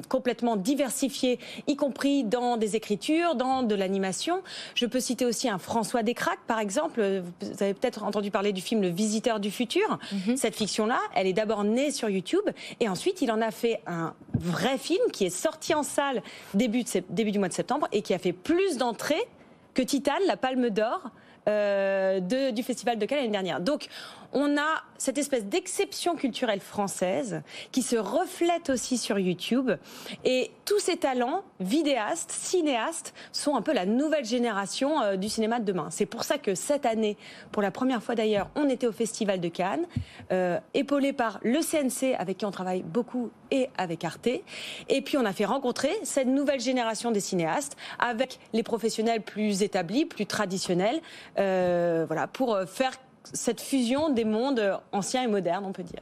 complètement 0.09 0.55
diversifié, 0.55 1.39
y 1.67 1.75
compris 1.75 2.23
dans 2.23 2.57
des 2.57 2.75
écritures, 2.75 3.35
dans 3.35 3.63
de 3.63 3.75
l'animation. 3.75 4.41
Je 4.75 4.85
peux 4.85 4.99
citer 4.99 5.25
aussi 5.25 5.49
un 5.49 5.57
François 5.57 6.03
Descraques, 6.03 6.39
par 6.47 6.59
exemple. 6.59 7.01
Vous 7.41 7.63
avez 7.63 7.73
peut-être 7.73 8.03
entendu 8.03 8.31
parler 8.31 8.53
du 8.53 8.61
film 8.61 8.81
Le 8.81 8.89
Visiteur 8.89 9.39
du 9.39 9.51
futur. 9.51 9.99
Mhm. 10.11 10.37
Cette 10.37 10.55
fiction-là, 10.55 10.99
elle 11.15 11.27
est 11.27 11.33
d'abord 11.33 11.63
née 11.63 11.91
sur 11.91 12.09
YouTube 12.09 12.47
et 12.79 12.89
ensuite 12.89 13.21
il 13.21 13.31
en 13.31 13.41
a 13.41 13.51
fait 13.51 13.81
un 13.87 14.13
vrai 14.33 14.77
film 14.77 15.11
qui 15.11 15.25
est 15.25 15.29
sorti 15.29 15.73
en 15.73 15.83
salle 15.83 16.21
début, 16.53 16.83
début 17.09 17.31
du 17.31 17.39
mois 17.39 17.49
de 17.49 17.53
septembre 17.53 17.87
et 17.91 18.01
qui 18.01 18.13
a 18.13 18.19
fait 18.19 18.33
plus 18.33 18.77
d'entrées 18.77 19.27
que 19.73 19.81
Titane, 19.81 20.23
la 20.27 20.37
Palme 20.37 20.69
d'Or. 20.69 21.11
Euh, 21.47 22.19
du 22.51 22.61
Festival 22.61 22.99
de 22.99 23.05
Cannes 23.05 23.19
l'année 23.19 23.31
dernière. 23.31 23.59
Donc, 23.59 23.87
on 24.33 24.57
a 24.57 24.83
cette 24.97 25.17
espèce 25.17 25.45
d'exception 25.45 26.15
culturelle 26.15 26.59
française 26.59 27.41
qui 27.71 27.81
se 27.81 27.95
reflète 27.95 28.69
aussi 28.69 28.97
sur 28.97 29.17
YouTube. 29.17 29.71
Et 30.25 30.51
tous 30.65 30.79
ces 30.79 30.97
talents, 30.97 31.43
vidéastes, 31.59 32.31
cinéastes, 32.31 33.13
sont 33.31 33.55
un 33.55 33.61
peu 33.61 33.73
la 33.73 33.85
nouvelle 33.85 34.25
génération 34.25 35.01
euh, 35.01 35.15
du 35.15 35.29
cinéma 35.29 35.59
de 35.59 35.65
demain. 35.65 35.87
C'est 35.89 36.05
pour 36.05 36.23
ça 36.23 36.37
que 36.37 36.53
cette 36.53 36.85
année, 36.85 37.17
pour 37.51 37.61
la 37.61 37.71
première 37.71 38.03
fois 38.03 38.15
d'ailleurs, 38.15 38.49
on 38.55 38.69
était 38.69 38.87
au 38.87 38.91
Festival 38.91 39.39
de 39.39 39.47
Cannes, 39.47 39.85
euh, 40.31 40.59
épaulé 40.73 41.13
par 41.13 41.39
le 41.43 41.61
CNC, 41.61 42.15
avec 42.17 42.37
qui 42.37 42.45
on 42.45 42.51
travaille 42.51 42.83
beaucoup, 42.83 43.31
et 43.51 43.69
avec 43.77 44.03
Arte. 44.03 44.29
Et 44.89 45.01
puis 45.01 45.17
on 45.17 45.25
a 45.25 45.33
fait 45.33 45.45
rencontrer 45.45 45.91
cette 46.03 46.27
nouvelle 46.27 46.59
génération 46.59 47.11
des 47.11 47.19
cinéastes 47.19 47.77
avec 47.97 48.39
les 48.53 48.63
professionnels 48.63 49.21
plus 49.21 49.63
établis, 49.63 50.05
plus 50.05 50.25
traditionnels, 50.25 51.01
euh, 51.39 52.03
voilà, 52.07 52.27
pour 52.27 52.59
faire 52.67 52.91
cette 53.33 53.61
fusion 53.61 54.09
des 54.09 54.25
mondes 54.25 54.79
anciens 54.91 55.23
et 55.23 55.27
modernes, 55.27 55.65
on 55.65 55.71
peut 55.71 55.83
dire. 55.83 56.01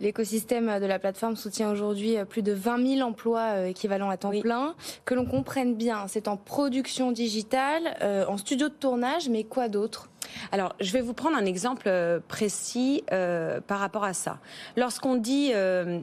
L'écosystème 0.00 0.80
de 0.80 0.86
la 0.86 0.98
plateforme 0.98 1.36
soutient 1.36 1.70
aujourd'hui 1.70 2.16
plus 2.28 2.42
de 2.42 2.52
20 2.52 2.96
000 2.96 3.08
emplois 3.08 3.54
euh, 3.54 3.66
équivalents 3.66 4.10
à 4.10 4.16
temps 4.16 4.38
plein. 4.40 4.74
Que 5.04 5.14
l'on 5.14 5.26
comprenne 5.26 5.74
bien, 5.74 6.06
c'est 6.08 6.28
en 6.28 6.36
production 6.36 7.12
digitale, 7.12 7.96
euh, 8.02 8.26
en 8.26 8.36
studio 8.36 8.68
de 8.68 8.74
tournage, 8.74 9.28
mais 9.28 9.44
quoi 9.44 9.68
d'autre? 9.68 10.08
Alors, 10.52 10.74
je 10.80 10.92
vais 10.92 11.00
vous 11.00 11.14
prendre 11.14 11.36
un 11.36 11.44
exemple 11.44 11.84
euh, 11.86 12.20
précis 12.26 13.04
euh, 13.12 13.60
par 13.60 13.78
rapport 13.78 14.04
à 14.04 14.12
ça. 14.12 14.38
Lorsqu'on 14.76 15.16
dit 15.16 15.52
euh, 15.54 16.00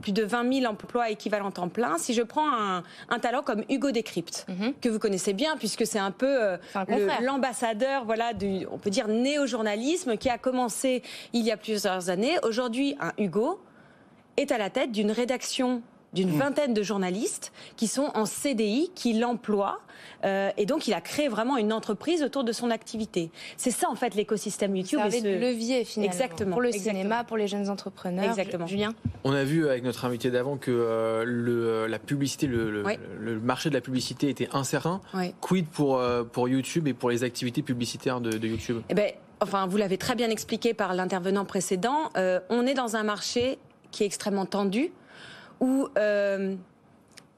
plus 0.00 0.12
de 0.12 0.24
20 0.24 0.60
000 0.60 0.70
emplois 0.70 1.10
équivalents 1.10 1.50
temps 1.50 1.68
plein, 1.68 1.98
si 1.98 2.14
je 2.14 2.22
prends 2.22 2.48
un, 2.50 3.18
talent 3.18 3.42
comme 3.42 3.64
Hugo 3.68 3.90
Décrypte, 3.90 4.46
mhm. 4.48 4.74
que 4.80 4.88
vous 4.88 4.98
connaissez 4.98 5.32
bien 5.32 5.56
puisque 5.56 5.86
c'est 5.86 5.98
un 5.98 6.10
peu 6.10 6.56
l'ambassadeur, 7.22 8.04
voilà, 8.04 8.32
du, 8.32 8.66
on 8.70 8.78
peut 8.78 8.90
dire 8.90 9.08
néo-journalisme 9.08 10.16
qui 10.16 10.28
a 10.28 10.38
commencé 10.38 11.02
il 11.32 11.44
y 11.44 11.50
a 11.50 11.56
plusieurs 11.56 12.10
années. 12.10 12.36
Aujourd'hui, 12.42 12.96
un 13.00 13.12
Hugo 13.18 13.60
est 14.36 14.52
à 14.52 14.58
la 14.58 14.70
tête 14.70 14.92
d'une 14.92 15.10
rédaction 15.10 15.82
d'une 16.12 16.30
mm. 16.30 16.38
vingtaine 16.38 16.74
de 16.74 16.82
journalistes 16.82 17.52
qui 17.76 17.86
sont 17.86 18.10
en 18.14 18.24
CDI, 18.24 18.90
qui 18.94 19.14
l'emploient. 19.14 19.80
Euh, 20.24 20.50
et 20.56 20.66
donc, 20.66 20.88
il 20.88 20.94
a 20.94 21.00
créé 21.00 21.28
vraiment 21.28 21.56
une 21.56 21.72
entreprise 21.72 22.22
autour 22.22 22.44
de 22.44 22.52
son 22.52 22.70
activité. 22.70 23.30
C'est 23.56 23.70
ça, 23.70 23.88
en 23.90 23.94
fait, 23.94 24.14
l'écosystème 24.14 24.74
YouTube. 24.74 25.00
C'est 25.10 25.18
un 25.20 25.38
levier, 25.38 25.84
finalement. 25.84 26.12
Exactement. 26.12 26.52
Pour 26.52 26.62
le 26.62 26.72
cinéma, 26.72 27.24
pour 27.24 27.36
les 27.36 27.46
jeunes 27.46 27.68
entrepreneurs. 27.68 28.24
Exactement. 28.24 28.66
Julien 28.66 28.94
On 29.24 29.32
a 29.32 29.44
vu 29.44 29.68
avec 29.68 29.84
notre 29.84 30.04
invité 30.04 30.30
d'avant 30.30 30.56
que 30.56 30.70
euh, 30.70 31.24
le, 31.26 31.86
la 31.86 31.98
publicité, 31.98 32.46
le, 32.46 32.82
le, 33.18 33.40
marché 33.40 33.68
de 33.68 33.74
la 33.74 33.80
publicité 33.80 34.28
était 34.28 34.48
incertain. 34.52 35.00
Quid 35.40 35.66
pour, 35.66 35.98
euh, 35.98 36.24
pour 36.24 36.48
YouTube 36.48 36.88
et 36.88 36.94
pour 36.94 37.10
les 37.10 37.22
activités 37.22 37.62
publicitaires 37.62 38.20
de, 38.20 38.30
de 38.30 38.48
YouTube? 38.48 38.80
Eh 38.88 38.94
ben, 38.94 39.12
Enfin, 39.40 39.68
vous 39.68 39.76
l'avez 39.76 39.98
très 39.98 40.16
bien 40.16 40.30
expliqué 40.30 40.74
par 40.74 40.94
l'intervenant 40.94 41.44
précédent. 41.44 42.10
on 42.50 42.66
est 42.66 42.74
dans 42.74 42.96
un 42.96 43.04
marché 43.04 43.60
qui 43.92 44.02
est 44.02 44.06
extrêmement 44.06 44.46
tendu 44.46 44.90
où 45.60 45.88
euh, 45.98 46.54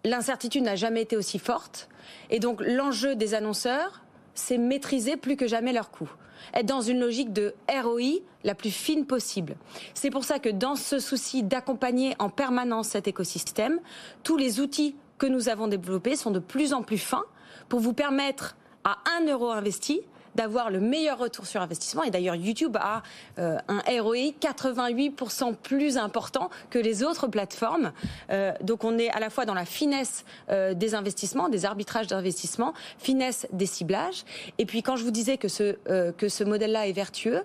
l'incertitude 0.05 0.63
n'a 0.63 0.77
jamais 0.77 1.03
été 1.03 1.17
aussi 1.17 1.39
forte. 1.39 1.89
Et 2.31 2.39
donc 2.39 2.63
l'enjeu 2.65 3.15
des 3.15 3.35
annonceurs, 3.35 4.03
c'est 4.35 4.59
maîtriser 4.59 5.17
plus 5.17 5.37
que 5.37 5.47
jamais 5.47 5.73
leurs 5.73 5.91
coûts. 5.91 6.13
Être 6.55 6.67
dans 6.67 6.81
une 6.81 7.01
logique 7.01 7.33
de 7.33 7.55
ROI 7.69 8.21
la 8.45 8.55
plus 8.55 8.71
fine 8.71 9.07
possible. 9.07 9.57
C'est 9.95 10.11
pour 10.11 10.25
ça 10.25 10.39
que 10.39 10.49
dans 10.49 10.75
ce 10.75 10.99
souci 10.99 11.43
d'accompagner 11.43 12.15
en 12.19 12.31
permanence 12.31 12.89
cet 12.89 13.09
écosystème, 13.09 13.79
tous 14.23 14.39
les 14.39 14.61
outils 14.61 14.97
que 15.19 15.27
nous 15.27 15.49
avons 15.51 15.69
développés 15.69 16.17
sont 16.17 16.31
de 16.31 16.39
plus 16.39 16.73
en 16.73 16.83
plus 16.83 16.99
fins 16.99 17.25
pour 17.69 17.81
vous 17.81 17.93
permettre 17.93 18.57
à 18.85 18.99
un 19.19 19.27
euro 19.27 19.51
investi 19.51 20.01
d'avoir 20.35 20.71
le 20.71 20.81
meilleur 20.81 21.19
retour 21.19 21.47
sur 21.47 21.61
investissement. 21.61 22.03
Et 22.03 22.11
d'ailleurs, 22.11 22.35
YouTube 22.35 22.77
a 22.81 23.03
euh, 23.39 23.59
un 23.69 23.81
ROI 24.03 24.33
88% 24.41 25.55
plus 25.57 25.97
important 25.97 26.51
que 26.71 26.79
les 26.79 27.03
autres 27.03 27.29
plateformes. 27.29 27.93
Euh, 28.31 28.53
donc 28.63 28.85
on 28.85 28.99
est 28.99 29.11
à 29.11 29.21
la 29.21 29.31
fois 29.31 29.45
dans 29.45 29.55
la 29.55 29.65
finesse 29.65 30.25
euh, 30.51 30.75
des 30.75 30.95
investissements, 30.95 31.49
des 31.49 31.65
arbitrages 31.65 32.07
d'investissement, 32.07 32.75
finesse 32.99 33.47
des 33.53 33.67
ciblages. 33.67 34.25
Et 34.59 34.67
puis 34.67 34.83
quand 34.83 34.97
je 34.97 35.05
vous 35.05 35.11
disais 35.11 35.37
que 35.37 35.49
ce, 35.49 35.77
que 36.13 36.29
ce 36.29 36.45
modèle-là 36.45 36.87
est 36.87 36.93
vertueux, 36.93 37.43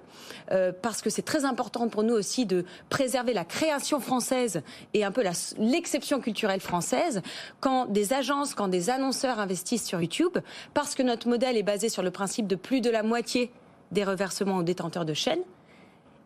parce 0.82 1.02
que 1.02 1.10
c'est 1.10 1.22
très 1.22 1.46
important 1.46 1.88
pour 1.88 2.04
nous 2.04 2.14
aussi 2.14 2.46
de 2.46 2.66
préserver 2.90 3.34
la 3.34 3.46
création 3.46 4.00
française 4.00 4.62
et 4.94 5.04
un 5.04 5.12
peu 5.12 5.24
l'exception 5.58 6.20
culturelle 6.20 6.60
française, 6.60 7.22
quand 7.60 7.86
des 7.86 8.14
agences, 8.14 8.54
quand 8.54 8.68
des 8.68 8.90
annonceurs 8.90 9.40
investissent 9.40 9.86
sur 9.86 10.02
YouTube, 10.02 10.38
parce 10.74 10.96
que 10.96 11.04
notre 11.04 11.28
modèle 11.28 11.58
est 11.58 11.64
basé 11.64 11.90
sur 11.90 12.04
le 12.04 12.12
principe 12.12 12.48
de 12.48 12.56
plus 12.56 12.75
de 12.82 12.90
la 12.90 13.04
moitié 13.04 13.52
des 13.92 14.04
reversements 14.04 14.58
aux 14.58 14.64
détenteurs 14.64 15.06
de 15.06 15.14
chaînes, 15.14 15.44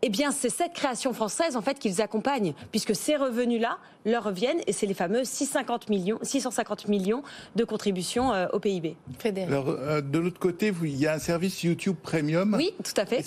eh 0.02 0.10
bien, 0.10 0.32
c'est 0.32 0.50
cette 0.50 0.74
création 0.74 1.14
française, 1.14 1.58
en 1.58 1.62
fait, 1.62 1.78
qu'ils 1.78 2.02
accompagnent, 2.02 2.54
puisque 2.72 2.96
ces 2.96 3.18
revenus-là 3.18 3.78
leur 4.06 4.24
reviennent, 4.24 4.62
et 4.66 4.72
c'est 4.72 4.86
les 4.86 4.94
fameux 4.94 5.26
650 5.26 5.90
millions, 5.90 6.20
650 6.22 6.88
millions 6.88 7.22
de 7.56 7.64
contributions 7.66 8.34
euh, 8.34 8.48
au 8.54 8.60
PIB. 8.60 8.96
Alors, 9.26 9.68
euh, 9.68 10.00
de 10.00 10.20
l'autre 10.20 10.40
côté, 10.40 10.74
il 10.84 10.96
y 10.96 11.06
a 11.06 11.14
un 11.14 11.20
service 11.20 11.64
YouTube 11.64 11.98
Premium. 12.02 12.56
Oui, 12.56 12.74
tout 12.82 12.94
à 12.96 13.06
fait. 13.06 13.26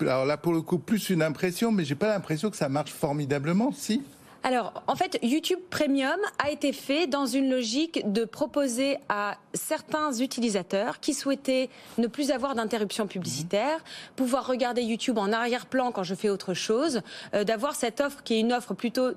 alors 0.00 0.26
là, 0.26 0.36
pour 0.36 0.52
le 0.52 0.62
coup, 0.62 0.78
plus 0.78 1.10
une 1.10 1.22
impression, 1.22 1.70
mais 1.70 1.84
j'ai 1.84 1.94
pas 1.94 2.08
l'impression 2.08 2.50
que 2.50 2.56
ça 2.56 2.68
marche 2.68 2.92
formidablement, 2.92 3.70
si? 3.72 4.02
Alors, 4.44 4.84
en 4.86 4.94
fait, 4.94 5.18
YouTube 5.22 5.58
Premium 5.68 6.18
a 6.38 6.50
été 6.50 6.72
fait 6.72 7.06
dans 7.06 7.26
une 7.26 7.50
logique 7.50 8.10
de 8.10 8.24
proposer 8.24 8.98
à 9.08 9.36
certains 9.52 10.12
utilisateurs 10.12 11.00
qui 11.00 11.12
souhaitaient 11.12 11.68
ne 11.98 12.06
plus 12.06 12.30
avoir 12.30 12.54
d'interruption 12.54 13.08
publicitaire, 13.08 13.82
pouvoir 14.14 14.46
regarder 14.46 14.82
YouTube 14.82 15.18
en 15.18 15.32
arrière-plan 15.32 15.90
quand 15.90 16.04
je 16.04 16.14
fais 16.14 16.30
autre 16.30 16.54
chose, 16.54 17.02
euh, 17.34 17.42
d'avoir 17.42 17.74
cette 17.74 18.00
offre 18.00 18.22
qui 18.22 18.34
est 18.34 18.40
une 18.40 18.52
offre 18.52 18.74
plutôt 18.74 19.10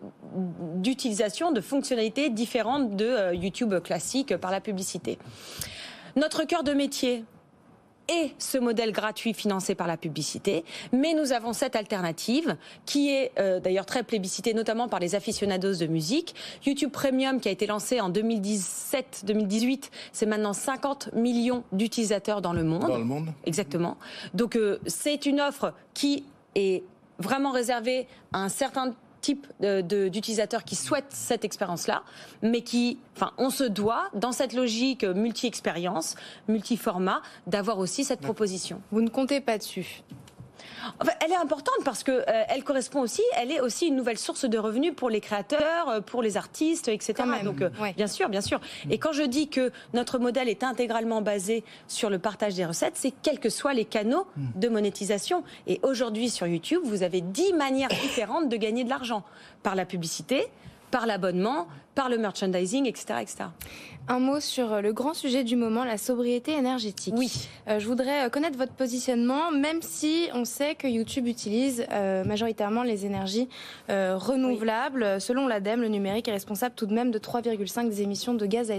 d'utilisation, 0.75 1.51
de 1.51 1.62
fonctionnalités 1.62 2.29
différentes 2.29 2.95
de 2.95 3.05
euh, 3.05 3.36
YouTube 3.36 3.79
classique 3.81 4.36
par 4.38 4.49
la 4.49 4.60
publicité. 4.60 5.19
Notre 6.15 6.45
cœur 6.45 6.63
de 6.63 6.73
métier, 6.73 7.23
et 8.12 8.34
ce 8.38 8.58
modèle 8.58 8.91
gratuit 8.91 9.34
financé 9.34 9.76
par 9.76 9.88
la 9.88 9.97
publicité, 9.97 10.65
mais 10.91 11.13
nous 11.13 11.32
avons 11.32 11.54
cette 11.54 11.76
alternative 11.76 12.58
qui 12.86 13.10
est 13.10 13.32
euh, 13.39 13.60
d'ailleurs 13.60 13.86
très 13.86 14.04
plébiscitée, 14.04 14.54
notamment 14.54 14.88
par 14.88 15.00
les 15.00 15.15
aficionados 15.15 15.76
de 15.76 15.88
musique. 15.88 16.36
YouTube 16.65 16.91
Premium, 16.91 17.39
qui 17.39 17.47
a 17.47 17.52
été 17.52 17.65
lancé 17.67 18.02
en 18.02 18.10
2017-2018, 18.10 19.89
c'est 20.12 20.26
maintenant 20.26 20.54
50 20.54 21.13
millions 21.13 21.63
d'utilisateurs 21.71 22.41
dans 22.41 22.54
le 22.54 22.63
monde. 22.63 22.88
Dans 22.88 22.97
le 22.97 23.06
monde. 23.06 23.30
Exactement. 23.45 23.97
Donc 24.34 24.56
euh, 24.56 24.80
c'est 24.88 25.26
une 25.26 25.39
offre 25.39 25.74
qui 25.93 26.26
est 26.56 26.84
vraiment 27.19 27.52
réservée 27.52 28.08
à 28.34 28.39
un 28.39 28.50
certain 28.50 28.93
type 29.21 29.47
d'utilisateurs 29.62 30.63
qui 30.63 30.75
souhaitent 30.75 31.05
cette 31.12 31.45
expérience-là, 31.45 32.03
mais 32.41 32.62
qui, 32.62 32.99
enfin, 33.15 33.31
on 33.38 33.49
se 33.49 33.63
doit, 33.63 34.10
dans 34.13 34.31
cette 34.31 34.53
logique 34.53 35.03
multi-expérience, 35.03 36.15
multi-format, 36.47 37.21
d'avoir 37.47 37.79
aussi 37.79 38.03
cette 38.03 38.21
proposition. 38.21 38.81
Vous 38.91 39.01
ne 39.01 39.10
comptez 39.10 39.41
pas 39.41 39.57
dessus 39.57 40.03
elle 41.19 41.31
est 41.31 41.36
importante 41.36 41.84
parce 41.86 42.03
que 42.03 42.12
euh, 42.12 42.43
elle 42.49 42.63
correspond 42.63 43.01
aussi, 43.01 43.21
elle 43.38 43.51
est 43.51 43.60
aussi 43.60 43.88
une 43.88 43.95
nouvelle 43.95 44.17
source 44.17 44.45
de 44.45 44.57
revenus 44.57 44.93
pour 44.95 45.10
les 45.10 45.21
créateurs, 45.21 45.89
euh, 45.89 46.01
pour 46.01 46.21
les 46.21 46.38
artistes, 46.38 46.88
etc. 46.88 47.13
Donc, 47.43 47.62
euh, 47.62 47.69
bien 47.95 48.07
sûr, 48.07 48.29
bien 48.29 48.41
sûr. 48.41 48.60
Et 48.89 48.97
quand 48.97 49.12
je 49.12 49.23
dis 49.23 49.47
que 49.47 49.71
notre 49.93 50.19
modèle 50.19 50.49
est 50.49 50.63
intégralement 50.63 51.21
basé 51.21 51.63
sur 51.88 52.10
le 52.10 52.19
partage 52.19 52.55
des 52.55 52.65
recettes, 52.65 52.95
c'est 52.95 53.13
quels 53.21 53.39
que 53.39 53.49
soient 53.49 53.73
les 53.73 53.86
canaux 53.86 54.27
de 54.55 54.69
monétisation. 54.69 55.43
Et 55.67 55.79
aujourd'hui, 55.84 56.29
sur 56.29 56.47
YouTube, 56.47 56.81
vous 56.84 57.03
avez 57.03 57.21
dix 57.21 57.53
manières 57.53 57.89
différentes 57.89 58.49
de 58.49 58.57
gagner 58.57 58.84
de 58.84 58.89
l'argent 58.89 59.23
par 59.63 59.75
la 59.75 59.86
publicité, 59.86 60.47
par 60.89 61.05
l'abonnement, 61.05 61.67
par 61.95 62.10
le 62.10 62.17
merchandising, 62.17 62.86
etc., 62.86 63.19
etc. 63.21 63.45
Un 64.08 64.19
mot 64.19 64.39
sur 64.39 64.73
euh, 64.73 64.82
le 64.82 64.93
grand 64.93 65.13
sujet 65.13 65.43
du 65.43 65.56
moment, 65.56 65.84
la 65.84 65.97
sobriété 65.97 66.54
énergétique. 66.54 67.13
Oui. 67.15 67.47
Euh, 67.67 67.80
je 67.80 67.88
voudrais 67.88 68.25
euh, 68.25 68.30
connaître 68.30 68.58
votre 68.58 68.73
positionnement, 68.73 69.51
même 69.51 69.82
si 69.82 70.27
on 70.34 70.43
sait 70.43 70.75
que 70.75 70.88
YouTube 70.88 71.27
utilise 71.27 71.86
majoritairement 72.25 72.84
les 72.84 73.06
énergies 73.06 73.47
renouvelables. 73.89 75.21
Selon 75.21 75.47
l'ADEME, 75.47 75.82
le 75.82 75.88
numérique 75.88 76.27
est 76.27 76.32
responsable 76.32 76.75
tout 76.75 76.86
de 76.86 76.93
même 76.93 77.12
de 77.12 77.19
3,5 77.19 77.89
des 77.89 78.01
émissions 78.01 78.34
de 78.34 78.45
gaz 78.45 78.71
à 78.71 78.75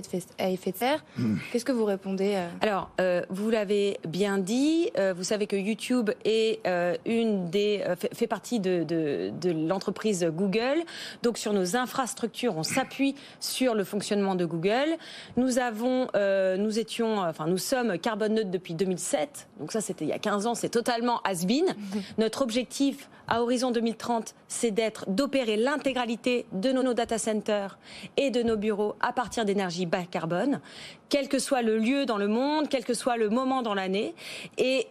effet 0.50 0.72
de 0.72 0.76
serre. 0.76 1.04
Hmm. 1.16 1.36
Qu'est-ce 1.50 1.64
que 1.64 1.72
vous 1.72 1.84
répondez 1.84 2.36
Alors, 2.60 2.90
vous 3.30 3.50
l'avez 3.50 3.98
bien 4.06 4.38
dit. 4.38 4.90
vous 5.16 5.24
savez 5.24 5.46
que 5.46 5.56
YouTube 5.56 6.10
est 6.24 6.60
une 7.04 7.50
des 7.50 7.84
fait, 8.12 8.26
partie 8.26 8.60
de, 8.60 8.84
de 8.84 9.50
l'entreprise 9.50 10.24
Google. 10.24 10.82
Donc, 11.22 11.38
sur 11.38 11.52
nos 11.52 11.76
infrastructures, 11.76 12.56
on 12.56 12.62
s'appuie 12.62 13.01
sur 13.40 13.74
le 13.74 13.84
fonctionnement 13.84 14.34
de 14.34 14.44
Google. 14.44 14.96
Nous 15.36 15.58
avons, 15.58 16.08
euh, 16.14 16.56
nous 16.56 16.78
étions, 16.78 17.18
enfin, 17.18 17.46
nous 17.46 17.58
sommes 17.58 17.98
carbone 17.98 18.34
neutre 18.34 18.50
depuis 18.50 18.74
2007. 18.74 19.48
Donc 19.60 19.72
ça, 19.72 19.80
c'était 19.80 20.04
il 20.04 20.08
y 20.08 20.12
a 20.12 20.18
15 20.18 20.46
ans. 20.46 20.54
C'est 20.54 20.68
totalement 20.68 21.20
has-been. 21.24 21.74
Notre 22.18 22.42
objectif 22.42 23.08
à 23.28 23.42
horizon 23.42 23.70
2030, 23.70 24.34
c'est 24.48 24.70
d'être, 24.70 25.08
d'opérer 25.08 25.56
l'intégralité 25.56 26.46
de 26.52 26.72
nos, 26.72 26.82
nos 26.82 26.94
data 26.94 27.18
centers 27.18 27.78
et 28.16 28.30
de 28.30 28.42
nos 28.42 28.56
bureaux 28.56 28.94
à 29.00 29.12
partir 29.12 29.44
d'énergie 29.44 29.86
bas 29.86 30.04
carbone, 30.10 30.60
quel 31.08 31.28
que 31.28 31.38
soit 31.38 31.62
le 31.62 31.78
lieu 31.78 32.04
dans 32.04 32.18
le 32.18 32.28
monde, 32.28 32.68
quel 32.68 32.84
que 32.84 32.94
soit 32.94 33.16
le 33.16 33.28
moment 33.28 33.62
dans 33.62 33.74
l'année. 33.74 34.14
Et 34.58 34.86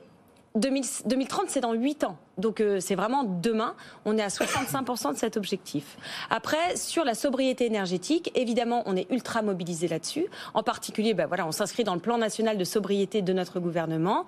2030, 0.56 1.50
c'est 1.50 1.62
dans 1.62 1.74
8 1.74 2.04
ans. 2.04 2.18
Donc 2.38 2.60
euh, 2.60 2.80
c'est 2.80 2.96
vraiment 2.96 3.24
demain. 3.24 3.74
On 4.04 4.18
est 4.18 4.22
à 4.22 4.28
65% 4.28 5.14
de 5.14 5.18
cet 5.18 5.38
objectif. 5.38 5.98
Après, 6.30 6.76
sur 6.76 7.06
la 7.06 7.14
sobriété 7.14 7.66
énergétique, 7.66 8.32
évidemment, 8.36 8.84
on 8.86 8.96
est 8.96 9.10
ultra 9.12 9.42
mobilisé 9.42 9.88
là-dessus. 9.88 10.26
En 10.54 10.64
particulier, 10.64 11.14
ben 11.14 11.30
on 11.46 11.52
s'inscrit 11.52 11.84
dans 11.84 11.94
le 11.94 12.02
plan 12.02 12.18
national 12.18 12.58
de 12.58 12.64
sobriété 12.64 13.22
de 13.22 13.32
notre 13.32 13.60
gouvernement. 13.60 14.26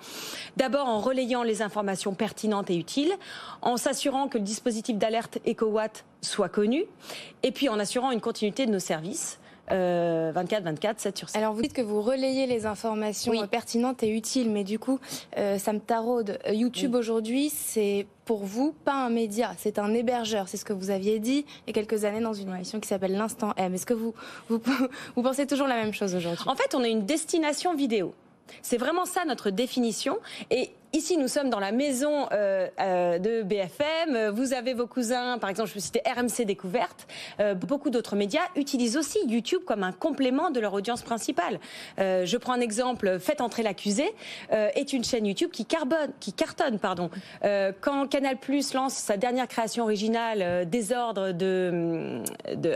D'abord 0.55 0.87
en 0.87 0.99
relayant 0.99 1.43
les 1.43 1.61
informations 1.61 2.13
pertinentes 2.13 2.69
et 2.69 2.77
utiles, 2.77 3.13
en 3.61 3.75
s'assurant 3.75 4.27
que 4.27 4.37
le 4.37 4.43
dispositif 4.43 4.97
d'alerte 4.97 5.39
EcoWatt 5.45 6.05
soit 6.21 6.49
connu, 6.49 6.85
et 7.41 7.51
puis 7.51 7.67
en 7.67 7.79
assurant 7.79 8.11
une 8.11 8.21
continuité 8.21 8.65
de 8.65 8.71
nos 8.71 8.79
services. 8.79 9.39
24, 9.69 10.63
24, 10.63 10.99
7 10.99 11.17
sur 11.17 11.29
7. 11.29 11.37
Alors 11.37 11.53
vous 11.53 11.61
dites 11.61 11.73
que 11.73 11.81
vous 11.81 12.01
relayez 12.01 12.45
les 12.47 12.65
informations 12.65 13.33
euh, 13.33 13.47
pertinentes 13.47 14.03
et 14.03 14.09
utiles, 14.09 14.49
mais 14.49 14.63
du 14.63 14.79
coup, 14.79 14.99
euh, 15.37 15.57
ça 15.57 15.73
me 15.73 15.79
taraude. 15.79 16.39
Euh, 16.47 16.53
YouTube 16.53 16.95
aujourd'hui, 16.95 17.49
c'est 17.49 18.05
pour 18.25 18.43
vous 18.45 18.73
pas 18.85 18.93
un 18.93 19.09
média, 19.09 19.53
c'est 19.57 19.79
un 19.79 19.93
hébergeur. 19.93 20.47
C'est 20.47 20.57
ce 20.57 20.65
que 20.65 20.73
vous 20.73 20.89
aviez 20.89 21.19
dit 21.19 21.45
il 21.65 21.67
y 21.67 21.69
a 21.69 21.73
quelques 21.73 22.05
années 22.05 22.21
dans 22.21 22.33
une 22.33 22.53
émission 22.53 22.79
qui 22.79 22.87
s'appelle 22.87 23.13
l'Instant 23.13 23.53
M. 23.57 23.73
Est-ce 23.73 23.85
que 23.85 23.93
vous, 23.93 24.13
vous, 24.49 24.61
vous 25.15 25.21
pensez 25.21 25.47
toujours 25.47 25.67
la 25.67 25.75
même 25.75 25.93
chose 25.93 26.15
aujourd'hui? 26.15 26.45
En 26.47 26.55
fait, 26.55 26.75
on 26.75 26.83
est 26.83 26.91
une 26.91 27.05
destination 27.05 27.75
vidéo. 27.75 28.13
C'est 28.61 28.77
vraiment 28.77 29.05
ça 29.05 29.25
notre 29.25 29.49
définition. 29.49 30.17
Et 30.51 30.71
Ici, 30.95 31.17
nous 31.17 31.27
sommes 31.27 31.49
dans 31.49 31.59
la 31.59 31.71
maison 31.71 32.27
euh, 32.31 32.67
euh, 32.79 33.17
de 33.17 33.41
BFM. 33.41 34.29
Vous 34.29 34.53
avez 34.53 34.75
vos 34.75 34.85
cousins, 34.85 35.39
par 35.39 35.49
exemple, 35.49 35.69
je 35.69 35.73
peux 35.73 35.79
citer 35.79 36.03
RMC 36.05 36.45
Découverte. 36.45 37.07
Euh, 37.39 37.55
beaucoup 37.55 37.89
d'autres 37.89 38.15
médias 38.15 38.43
utilisent 38.55 38.95
aussi 38.95 39.17
YouTube 39.27 39.63
comme 39.65 39.81
un 39.81 39.91
complément 39.91 40.51
de 40.51 40.59
leur 40.59 40.71
audience 40.71 41.01
principale. 41.01 41.59
je 41.97 42.37
prends 42.37 42.53
un 42.53 42.59
exemple. 42.59 43.17
Faites 43.19 43.41
entrer 43.41 43.63
l'accusé 43.63 44.13
est 44.51 44.93
une 44.93 45.03
chaîne 45.03 45.25
YouTube 45.25 45.49
qui 45.51 45.65
carbone, 45.65 46.11
qui 46.19 46.31
cartonne, 46.31 46.77
pardon. 46.77 47.09
quand 47.81 48.07
Canal 48.07 48.37
Plus 48.37 48.73
lance 48.73 48.93
sa 48.93 49.17
dernière 49.17 49.47
création 49.47 49.85
originale, 49.85 50.69
Désordre 50.69 51.31
de, 51.31 52.21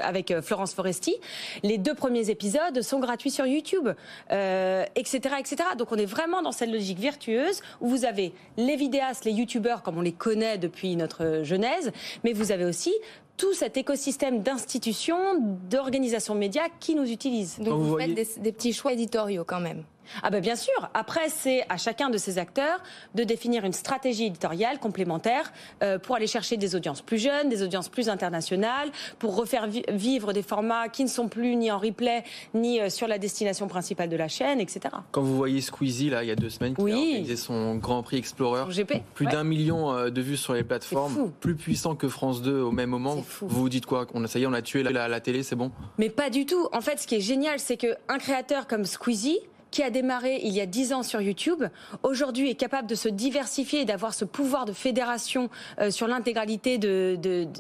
avec 0.01 0.33
Florence 0.41 0.73
Foresti, 0.73 1.15
les 1.61 1.77
deux 1.77 1.93
premiers 1.93 2.31
épisodes 2.31 2.81
sont 2.81 2.99
gratuits 2.99 3.31
sur 3.31 3.45
YouTube, 3.45 3.89
etc., 4.29 5.19
etc. 5.39 5.55
Donc, 5.77 5.91
on 5.91 5.97
est 5.97 6.05
vraiment 6.05 6.41
dans 6.41 6.51
cette 6.51 6.71
logique 6.71 6.99
vertueuse 6.99 7.61
où 7.81 7.87
vous 7.87 8.06
avez 8.07 8.33
les 8.57 8.75
vidéastes, 8.75 9.25
les 9.25 9.33
youtubeurs 9.33 9.83
comme 9.83 9.97
on 9.97 10.01
les 10.01 10.13
connaît 10.13 10.57
depuis 10.57 10.95
notre 10.95 11.43
genèse, 11.43 11.91
mais 12.23 12.33
vous 12.33 12.51
avez 12.51 12.65
aussi 12.65 12.93
tout 13.37 13.53
cet 13.53 13.77
écosystème 13.77 14.41
d'institutions, 14.41 15.39
d'organisations 15.69 16.33
médias 16.33 16.69
qui 16.79 16.95
nous 16.95 17.09
utilisent. 17.11 17.59
Donc 17.59 17.81
vous, 17.81 17.97
faites 17.97 18.41
des 18.41 18.51
petits 18.51 18.73
choix 18.73 18.93
éditoriaux 18.93 19.43
quand 19.45 19.59
même 19.59 19.83
ah 20.23 20.29
ben 20.29 20.41
bien 20.41 20.55
sûr. 20.55 20.89
Après, 20.93 21.29
c'est 21.29 21.65
à 21.69 21.77
chacun 21.77 22.09
de 22.09 22.17
ces 22.17 22.37
acteurs 22.37 22.81
de 23.15 23.23
définir 23.23 23.65
une 23.65 23.73
stratégie 23.73 24.25
éditoriale 24.25 24.79
complémentaire 24.79 25.51
euh, 25.83 25.99
pour 25.99 26.15
aller 26.15 26.27
chercher 26.27 26.57
des 26.57 26.75
audiences 26.75 27.01
plus 27.01 27.17
jeunes, 27.17 27.49
des 27.49 27.63
audiences 27.63 27.89
plus 27.89 28.09
internationales, 28.09 28.91
pour 29.19 29.35
refaire 29.35 29.67
vivre 29.89 30.33
des 30.33 30.41
formats 30.43 30.89
qui 30.89 31.03
ne 31.03 31.09
sont 31.09 31.27
plus 31.27 31.55
ni 31.55 31.71
en 31.71 31.77
replay 31.77 32.23
ni 32.53 32.79
euh, 32.79 32.89
sur 32.89 33.07
la 33.07 33.17
destination 33.17 33.67
principale 33.67 34.09
de 34.09 34.15
la 34.17 34.27
chaîne, 34.27 34.59
etc. 34.59 34.79
Quand 35.11 35.21
vous 35.21 35.35
voyez 35.35 35.61
Squeezie 35.61 36.09
là, 36.09 36.23
il 36.23 36.27
y 36.27 36.31
a 36.31 36.35
deux 36.35 36.49
semaines, 36.49 36.75
qui 36.75 36.81
a 36.81 36.95
organisé 36.95 37.35
son 37.35 37.75
Grand 37.75 38.03
Prix 38.03 38.17
Explorer, 38.17 38.65
GP, 38.71 39.03
plus 39.13 39.27
d'un 39.27 39.43
million 39.43 39.93
euh, 39.93 40.09
de 40.09 40.21
vues 40.21 40.37
sur 40.37 40.53
les 40.53 40.63
plateformes, 40.63 41.31
plus 41.39 41.55
puissant 41.55 41.95
que 41.95 42.07
France 42.07 42.41
2 42.41 42.61
au 42.61 42.71
même 42.71 42.89
moment. 42.89 43.15
Vous 43.41 43.47
vous 43.61 43.69
dites 43.69 43.85
quoi? 43.85 44.07
On 44.13 44.23
a, 44.23 44.27
Ça 44.27 44.39
y 44.39 44.43
est, 44.43 44.47
on 44.47 44.53
a 44.53 44.61
tué 44.61 44.83
la, 44.83 45.07
la 45.07 45.19
télé, 45.19 45.43
c'est 45.43 45.55
bon? 45.55 45.71
Mais 45.97 46.09
pas 46.09 46.29
du 46.29 46.45
tout. 46.45 46.67
En 46.71 46.81
fait, 46.81 46.99
ce 46.99 47.07
qui 47.07 47.15
est 47.15 47.21
génial, 47.21 47.59
c'est 47.59 47.77
qu'un 47.77 48.17
créateur 48.19 48.67
comme 48.67 48.85
Squeezie 48.85 49.39
qui 49.71 49.83
a 49.83 49.89
démarré 49.89 50.39
il 50.43 50.53
y 50.53 50.61
a 50.61 50.65
dix 50.65 50.93
ans 50.93 51.03
sur 51.03 51.21
YouTube, 51.21 51.63
aujourd'hui 52.03 52.49
est 52.49 52.55
capable 52.55 52.87
de 52.87 52.95
se 52.95 53.09
diversifier 53.09 53.81
et 53.81 53.85
d'avoir 53.85 54.13
ce 54.13 54.25
pouvoir 54.25 54.65
de 54.65 54.73
fédération 54.73 55.49
euh, 55.79 55.91
sur 55.91 56.07
l'intégralité 56.07 56.77
de, 56.77 57.17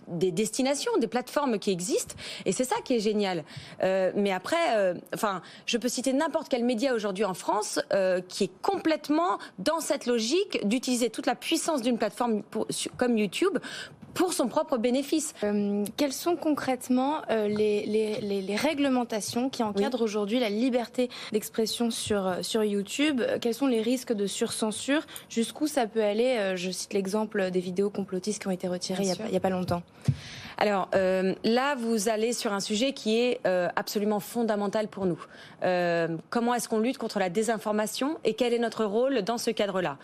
des 0.07 0.31
destinations, 0.31 0.91
des 0.99 1.07
plateformes 1.07 1.59
qui 1.59 1.71
existent. 1.71 2.15
Et 2.45 2.51
c'est 2.51 2.63
ça 2.63 2.75
qui 2.83 2.95
est 2.95 2.99
génial. 2.99 3.43
Euh, 3.83 4.11
mais 4.15 4.31
après, 4.31 4.55
euh, 4.75 4.93
enfin, 5.13 5.41
je 5.65 5.77
peux 5.77 5.89
citer 5.89 6.13
n'importe 6.13 6.49
quel 6.49 6.63
média 6.63 6.93
aujourd'hui 6.93 7.25
en 7.25 7.33
France 7.33 7.79
qui 8.27 8.45
est 8.45 8.51
complètement 8.61 9.37
dans 9.59 9.79
cette 9.79 10.05
logique 10.05 10.65
d'utiliser 10.67 11.09
toute 11.09 11.25
la 11.25 11.35
puissance 11.35 11.81
d'une 11.81 11.97
plateforme 11.97 12.41
comme 12.97 13.17
YouTube 13.17 13.57
pour 14.13 14.33
son 14.33 14.47
propre 14.47 14.77
bénéfice. 14.77 15.33
Euh, 15.43 15.83
quelles 15.95 16.13
sont 16.13 16.35
concrètement 16.35 17.21
euh, 17.29 17.47
les, 17.47 17.85
les, 17.85 18.41
les, 18.41 18.55
réglementations 18.55 19.49
qui 19.49 19.63
encadrent 19.63 20.01
aujourd'hui 20.01 20.39
la 20.39 20.49
liberté 20.49 21.09
d'expression 21.31 21.91
sur, 21.91 22.27
euh, 22.27 22.41
sur 22.41 22.63
YouTube? 22.63 23.21
Quels 23.41 23.53
sont 23.53 23.67
les 23.67 23.81
risques 23.81 24.13
de 24.13 24.25
surcensure? 24.25 25.05
Jusqu'où 25.29 25.67
ça 25.67 25.87
peut 25.87 26.03
aller? 26.03 26.53
Je 26.55 26.71
cite 26.71 26.93
l'exemple 26.93 27.51
des 27.51 27.59
vidéos 27.59 27.89
complotistes 27.89 28.41
qui 28.41 28.47
ont 28.47 28.51
été 28.51 28.67
retirées 28.67 29.03
il 29.03 29.31
n'y 29.31 29.37
a, 29.37 29.39
pas 29.39 29.49
longtemps. 29.49 29.83
Alors 30.59 30.89
euh, 30.95 31.35
là, 31.43 31.75
vous 31.75 32.09
allez 32.09 32.33
sur 32.33 32.51
un 32.51 32.59
sujet 32.59 32.91
qui 32.91 33.19
est 33.19 33.39
euh, 33.45 33.69
absolument 33.75 34.19
fondamental 34.19 34.87
pour 34.87 35.05
nous. 35.05 35.23
Euh, 35.63 36.17
comment 36.31 36.55
est-ce 36.55 36.67
qu'on 36.67 36.79
lutte 36.79 36.97
contre 36.97 37.19
la 37.19 37.29
désinformation 37.29 38.17
et 38.23 38.33
quel 38.33 38.53
est 38.53 38.59
notre 38.59 38.83
rôle 38.83 39.21
dans 39.21 39.37
ce 39.37 39.51
cadre-là? 39.51 39.97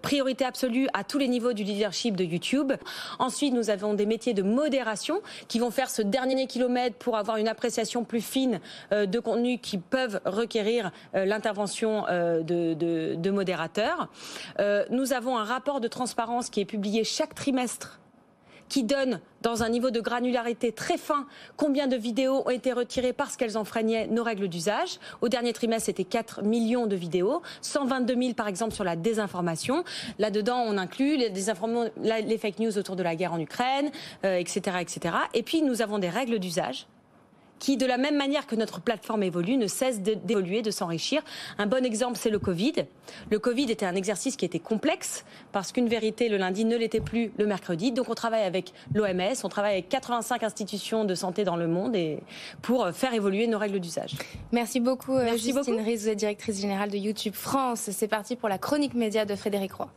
Priorité 0.00 0.44
absolue 0.44 0.88
à 0.94 1.04
tous 1.04 1.18
les 1.18 1.28
niveaux 1.28 1.52
du 1.52 1.62
leadership 1.62 2.16
de 2.16 2.24
YouTube. 2.24 2.72
Ensuite, 3.18 3.52
nous 3.52 3.68
avons 3.68 3.94
des 3.94 4.06
métiers 4.06 4.32
de 4.32 4.42
modération 4.42 5.20
qui 5.48 5.58
vont 5.58 5.70
faire 5.70 5.90
ce 5.90 6.02
dernier 6.02 6.46
kilomètre 6.46 6.96
pour 6.96 7.16
avoir 7.16 7.36
une 7.36 7.48
appréciation 7.48 8.04
plus 8.04 8.20
fine 8.20 8.60
de 8.90 9.18
contenus 9.18 9.58
qui 9.62 9.78
peuvent 9.78 10.20
requérir 10.24 10.90
l'intervention 11.12 12.04
de, 12.08 12.74
de, 12.74 13.14
de 13.14 13.30
modérateurs. 13.30 14.08
nous 14.90 15.12
avons 15.12 15.36
un 15.36 15.44
rapport 15.44 15.80
de 15.80 15.88
transparence 15.88 16.50
qui 16.50 16.60
est 16.60 16.66
publié 16.66 17.04
chaque 17.04 17.34
trimestre 17.34 17.99
qui 18.70 18.84
donne 18.84 19.20
dans 19.42 19.62
un 19.62 19.68
niveau 19.68 19.90
de 19.90 20.00
granularité 20.00 20.72
très 20.72 20.96
fin 20.96 21.26
combien 21.56 21.88
de 21.88 21.96
vidéos 21.96 22.42
ont 22.46 22.50
été 22.50 22.72
retirées 22.72 23.12
parce 23.12 23.36
qu'elles 23.36 23.58
enfreignaient 23.58 24.06
nos 24.06 24.22
règles 24.22 24.48
d'usage. 24.48 24.98
Au 25.20 25.28
dernier 25.28 25.52
trimestre, 25.52 25.86
c'était 25.86 26.04
4 26.04 26.42
millions 26.42 26.86
de 26.86 26.96
vidéos, 26.96 27.42
122 27.60 28.14
000 28.14 28.34
par 28.34 28.48
exemple 28.48 28.72
sur 28.72 28.84
la 28.84 28.96
désinformation. 28.96 29.84
Là-dedans, 30.18 30.62
on 30.66 30.78
inclut 30.78 31.18
les, 31.18 32.38
fake 32.38 32.58
news 32.60 32.78
autour 32.78 32.96
de 32.96 33.02
la 33.02 33.16
guerre 33.16 33.32
en 33.32 33.40
Ukraine, 33.40 33.90
etc., 34.22 34.60
euh, 34.76 34.78
etc. 34.78 35.14
Et 35.34 35.42
puis, 35.42 35.62
nous 35.62 35.82
avons 35.82 35.98
des 35.98 36.08
règles 36.08 36.38
d'usage 36.38 36.86
qui, 37.60 37.76
de 37.76 37.86
la 37.86 37.98
même 37.98 38.16
manière 38.16 38.48
que 38.48 38.56
notre 38.56 38.80
plateforme 38.80 39.22
évolue, 39.22 39.56
ne 39.56 39.68
cesse 39.68 40.00
d'évoluer, 40.00 40.62
de 40.62 40.72
s'enrichir. 40.72 41.22
Un 41.58 41.66
bon 41.66 41.84
exemple, 41.84 42.18
c'est 42.18 42.30
le 42.30 42.40
Covid. 42.40 42.72
Le 43.30 43.38
Covid 43.38 43.70
était 43.70 43.86
un 43.86 43.94
exercice 43.94 44.36
qui 44.36 44.44
était 44.44 44.58
complexe 44.58 45.24
parce 45.52 45.70
qu'une 45.70 45.88
vérité 45.88 46.28
le 46.28 46.36
lundi 46.38 46.64
ne 46.64 46.76
l'était 46.76 47.00
plus 47.00 47.30
le 47.38 47.46
mercredi. 47.46 47.92
Donc 47.92 48.08
on 48.08 48.14
travaille 48.14 48.42
avec 48.42 48.72
l'OMS, 48.94 49.34
on 49.44 49.48
travaille 49.48 49.74
avec 49.74 49.88
85 49.88 50.42
institutions 50.42 51.04
de 51.04 51.14
santé 51.14 51.44
dans 51.44 51.56
le 51.56 51.68
monde 51.68 51.94
et 51.94 52.18
pour 52.62 52.88
faire 52.90 53.14
évoluer 53.14 53.46
nos 53.46 53.58
règles 53.58 53.78
d'usage. 53.78 54.16
Merci 54.50 54.80
beaucoup, 54.80 55.14
euh, 55.14 55.24
Merci 55.24 55.52
Justine 55.52 55.76
beaucoup. 55.76 55.84
vous 55.84 56.08
êtes 56.08 56.18
directrice 56.18 56.60
générale 56.60 56.90
de 56.90 56.96
YouTube 56.96 57.34
France. 57.34 57.90
C'est 57.92 58.08
parti 58.08 58.36
pour 58.36 58.48
la 58.48 58.58
chronique 58.58 58.94
média 58.94 59.24
de 59.24 59.36
Frédéric 59.36 59.72
Roy. 59.74 59.90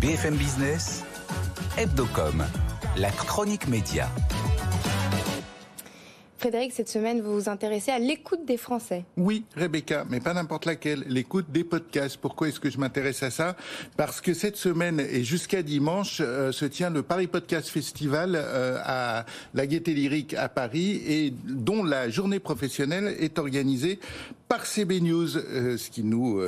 BFM 0.00 0.36
Business, 0.36 1.04
Hebdocom, 1.76 2.44
la 2.96 3.10
chronique 3.10 3.66
média. 3.68 4.08
Frédéric, 6.38 6.72
cette 6.72 6.88
semaine, 6.88 7.20
vous 7.20 7.34
vous 7.34 7.48
intéressez 7.48 7.90
à 7.90 7.98
l'écoute 7.98 8.44
des 8.44 8.56
Français. 8.56 9.04
Oui, 9.16 9.44
Rebecca, 9.56 10.04
mais 10.08 10.20
pas 10.20 10.34
n'importe 10.34 10.66
laquelle. 10.66 11.02
L'écoute 11.08 11.46
des 11.50 11.64
podcasts. 11.64 12.16
Pourquoi 12.16 12.46
est-ce 12.46 12.60
que 12.60 12.70
je 12.70 12.78
m'intéresse 12.78 13.24
à 13.24 13.30
ça? 13.30 13.56
Parce 13.96 14.20
que 14.20 14.32
cette 14.34 14.56
semaine 14.56 15.00
et 15.00 15.24
jusqu'à 15.24 15.64
dimanche 15.64 16.18
euh, 16.20 16.52
se 16.52 16.64
tient 16.64 16.90
le 16.90 17.02
Paris 17.02 17.26
Podcast 17.26 17.68
Festival 17.70 18.36
euh, 18.36 18.78
à 18.84 19.26
la 19.52 19.66
Gaîté 19.66 19.94
Lyrique 19.94 20.34
à 20.34 20.48
Paris 20.48 21.02
et 21.08 21.32
dont 21.44 21.82
la 21.82 22.08
journée 22.08 22.38
professionnelle 22.38 23.16
est 23.18 23.40
organisée 23.40 23.98
par 24.48 24.66
CB 24.66 25.00
News, 25.00 25.36
euh, 25.36 25.76
ce 25.76 25.90
qui 25.90 26.02
nous 26.02 26.40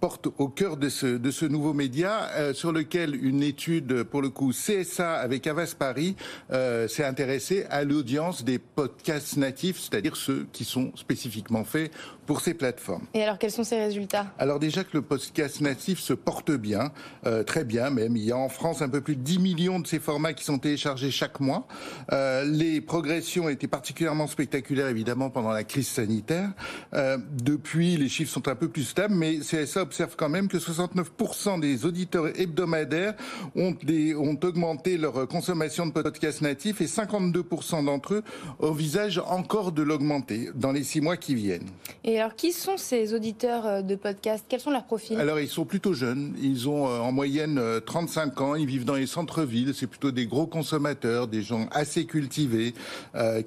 porte 0.00 0.28
au 0.38 0.48
cœur 0.48 0.76
de 0.76 0.88
ce, 0.88 1.06
de 1.06 1.30
ce 1.30 1.46
nouveau 1.46 1.72
média 1.72 2.52
sur 2.54 2.72
lequel 2.72 3.14
une 3.14 3.42
étude, 3.42 4.02
pour 4.04 4.22
le 4.22 4.30
coup 4.30 4.52
CSA 4.52 5.14
avec 5.14 5.46
Avas 5.46 5.74
Paris, 5.78 6.16
s'est 6.50 7.04
intéressée 7.04 7.66
à 7.70 7.84
l'audience 7.84 8.44
des 8.44 8.58
podcasts 8.58 9.36
natifs, 9.36 9.78
c'est-à-dire 9.78 10.16
ceux 10.16 10.46
qui 10.52 10.64
sont 10.64 10.92
spécifiquement 10.96 11.64
faits 11.64 11.92
pour 12.30 12.42
ces 12.42 12.54
plateformes. 12.54 13.02
Et 13.12 13.24
alors, 13.24 13.38
quels 13.38 13.50
sont 13.50 13.64
ces 13.64 13.76
résultats? 13.76 14.26
Alors 14.38 14.60
déjà 14.60 14.84
que 14.84 14.90
le 14.92 15.02
podcast 15.02 15.60
natif 15.60 15.98
se 15.98 16.12
porte 16.12 16.52
bien, 16.52 16.92
euh, 17.26 17.42
très 17.42 17.64
bien 17.64 17.90
même. 17.90 18.16
Il 18.16 18.22
y 18.22 18.30
a 18.30 18.36
en 18.36 18.48
France 18.48 18.82
un 18.82 18.88
peu 18.88 19.00
plus 19.00 19.16
de 19.16 19.22
10 19.22 19.40
millions 19.40 19.80
de 19.80 19.86
ces 19.88 19.98
formats 19.98 20.32
qui 20.32 20.44
sont 20.44 20.60
téléchargés 20.60 21.10
chaque 21.10 21.40
mois. 21.40 21.66
Euh, 22.12 22.44
les 22.44 22.80
progressions 22.80 23.48
étaient 23.48 23.66
particulièrement 23.66 24.28
spectaculaires, 24.28 24.86
évidemment, 24.86 25.28
pendant 25.28 25.50
la 25.50 25.64
crise 25.64 25.88
sanitaire. 25.88 26.52
Euh, 26.94 27.18
depuis, 27.32 27.96
les 27.96 28.08
chiffres 28.08 28.30
sont 28.30 28.46
un 28.46 28.54
peu 28.54 28.68
plus 28.68 28.84
stables, 28.84 29.14
mais 29.16 29.38
CSA 29.38 29.82
observe 29.82 30.14
quand 30.14 30.28
même 30.28 30.46
que 30.46 30.58
69% 30.58 31.58
des 31.58 31.84
auditeurs 31.84 32.28
hebdomadaires 32.40 33.14
ont, 33.56 33.74
des, 33.82 34.14
ont 34.14 34.38
augmenté 34.44 34.98
leur 34.98 35.26
consommation 35.26 35.84
de 35.84 35.90
podcasts 35.90 36.42
natifs 36.42 36.80
et 36.80 36.86
52% 36.86 37.86
d'entre 37.86 38.14
eux 38.14 38.22
envisagent 38.60 39.20
encore 39.26 39.72
de 39.72 39.82
l'augmenter 39.82 40.50
dans 40.54 40.70
les 40.70 40.84
six 40.84 41.00
mois 41.00 41.16
qui 41.16 41.34
viennent. 41.34 41.66
Et 42.04 42.19
alors, 42.20 42.36
qui 42.36 42.52
sont 42.52 42.76
ces 42.76 43.14
auditeurs 43.14 43.66
euh, 43.66 43.82
de 43.82 43.94
podcast? 43.94 44.44
Quels 44.46 44.60
sont 44.60 44.70
leurs 44.70 44.84
profils? 44.84 45.18
Alors, 45.18 45.40
ils 45.40 45.48
sont 45.48 45.64
plutôt 45.64 45.94
jeunes. 45.94 46.34
Ils 46.42 46.68
ont 46.68 46.86
euh, 46.86 46.98
en 46.98 47.12
moyenne 47.12 47.58
35 47.86 48.38
euh, 48.38 48.44
ans. 48.44 48.54
Ils 48.56 48.66
vivent 48.66 48.84
dans 48.84 48.94
les 48.94 49.06
centres-villes. 49.06 49.72
C'est 49.74 49.86
plutôt 49.86 50.10
des 50.10 50.26
gros 50.26 50.46
consommateurs, 50.46 51.28
des 51.28 51.42
gens 51.42 51.66
assez 51.72 52.04
cultivés, 52.04 52.74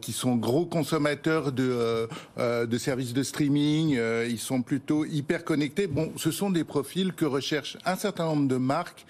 qui 0.01 0.11
sont 0.11 0.35
gros 0.35 0.65
consommateurs 0.65 1.51
de, 1.51 2.07
de 2.37 2.77
services 2.77 3.13
de 3.13 3.23
streaming. 3.23 3.99
ils 4.27 4.39
sont 4.39 4.61
plutôt 4.61 5.05
hyper 5.05 5.43
connectés. 5.43 5.87
Bon, 5.87 6.11
ce 6.17 6.31
sont 6.31 6.49
des 6.49 6.63
profils 6.63 7.13
que 7.13 7.25
recherchent 7.25 7.77
un 7.85 7.95
certain 7.95 8.25
nombre 8.25 8.47
de 8.47 8.57
marques 8.57 9.05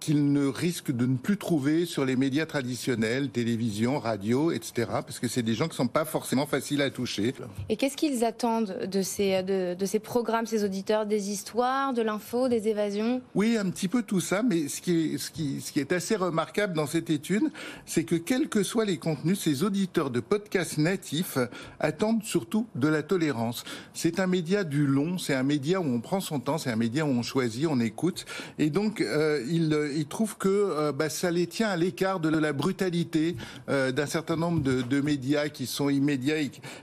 qu'ils 0.00 0.32
ne 0.32 0.46
risquent 0.46 0.92
de 0.92 1.06
ne 1.06 1.16
plus 1.16 1.36
trouver 1.36 1.84
sur 1.84 2.04
les 2.04 2.16
médias 2.16 2.46
traditionnels, 2.46 3.30
télévision, 3.30 3.98
radio, 3.98 4.50
etc. 4.52 4.88
Parce 4.88 5.18
que 5.18 5.28
c'est 5.28 5.42
des 5.42 5.54
gens 5.54 5.66
qui 5.66 5.72
ne 5.72 5.76
sont 5.76 5.88
pas 5.88 6.04
forcément 6.04 6.46
faciles 6.46 6.82
à 6.82 6.90
toucher. 6.90 7.34
Et 7.68 7.76
qu'est-ce 7.76 7.96
qu'ils 7.96 8.24
attendent 8.28 8.86
de 8.86 9.02
ces, 9.02 9.42
de, 9.42 9.86
ces 9.86 9.98
programmes, 9.98 10.46
ces 10.46 10.62
auditeurs 10.62 11.06
Des 11.06 11.30
histoires, 11.30 11.92
de 11.92 12.02
l'info, 12.02 12.48
des 12.48 12.68
évasions? 12.68 13.20
Oui, 13.34 13.56
un 13.56 13.70
petit 13.70 13.88
peu 13.88 14.02
tout 14.02 14.20
ça, 14.20 14.42
mais 14.42 14.68
ce 14.68 14.80
qui 14.80 15.14
est, 15.14 15.18
ce 15.18 15.30
qui, 15.30 15.60
ce 15.60 15.72
qui 15.72 15.80
est 15.80 15.92
assez 15.92 16.14
remarquable 16.14 16.74
dans 16.74 16.86
cette 16.86 17.10
étude, 17.10 17.44
c'est 17.86 18.04
que 18.04 18.14
quels 18.14 18.48
que 18.48 18.62
soient 18.62 18.84
les 18.84 18.98
contenus, 18.98 19.40
ces 19.40 19.62
auditeurs 19.62 20.10
de 20.10 20.20
podcasts 20.20 20.78
natifs 20.78 21.38
attendent 21.80 22.22
surtout 22.22 22.66
de 22.74 22.88
la 22.88 23.02
tolérance. 23.02 23.64
C'est 23.94 24.20
un 24.20 24.26
média 24.26 24.64
du 24.64 24.86
long, 24.86 25.18
c'est 25.18 25.34
un 25.34 25.42
média 25.42 25.80
où 25.80 25.84
on 25.84 26.00
prend 26.00 26.20
son 26.20 26.40
temps, 26.40 26.58
c'est 26.58 26.70
un 26.70 26.76
média 26.76 27.04
où 27.04 27.08
on 27.08 27.22
choisit, 27.22 27.66
on 27.66 27.80
écoute, 27.80 28.26
et 28.58 28.70
donc 28.70 29.00
euh, 29.00 29.42
ils, 29.48 29.74
ils, 29.96 30.06
trouvent 30.06 30.36
que 30.36 30.48
euh, 30.48 30.92
bah, 30.92 31.08
ça 31.08 31.30
les 31.30 31.46
tient 31.46 31.68
à 31.68 31.76
l'écart 31.76 32.20
de 32.20 32.28
la 32.28 32.52
brutalité 32.52 33.36
euh, 33.68 33.92
d'un 33.92 34.06
certain 34.06 34.36
nombre 34.36 34.62
de, 34.62 34.82
de, 34.82 35.00
médias 35.00 35.48
qui 35.48 35.66
sont 35.66 35.88
immédiats 35.88 36.36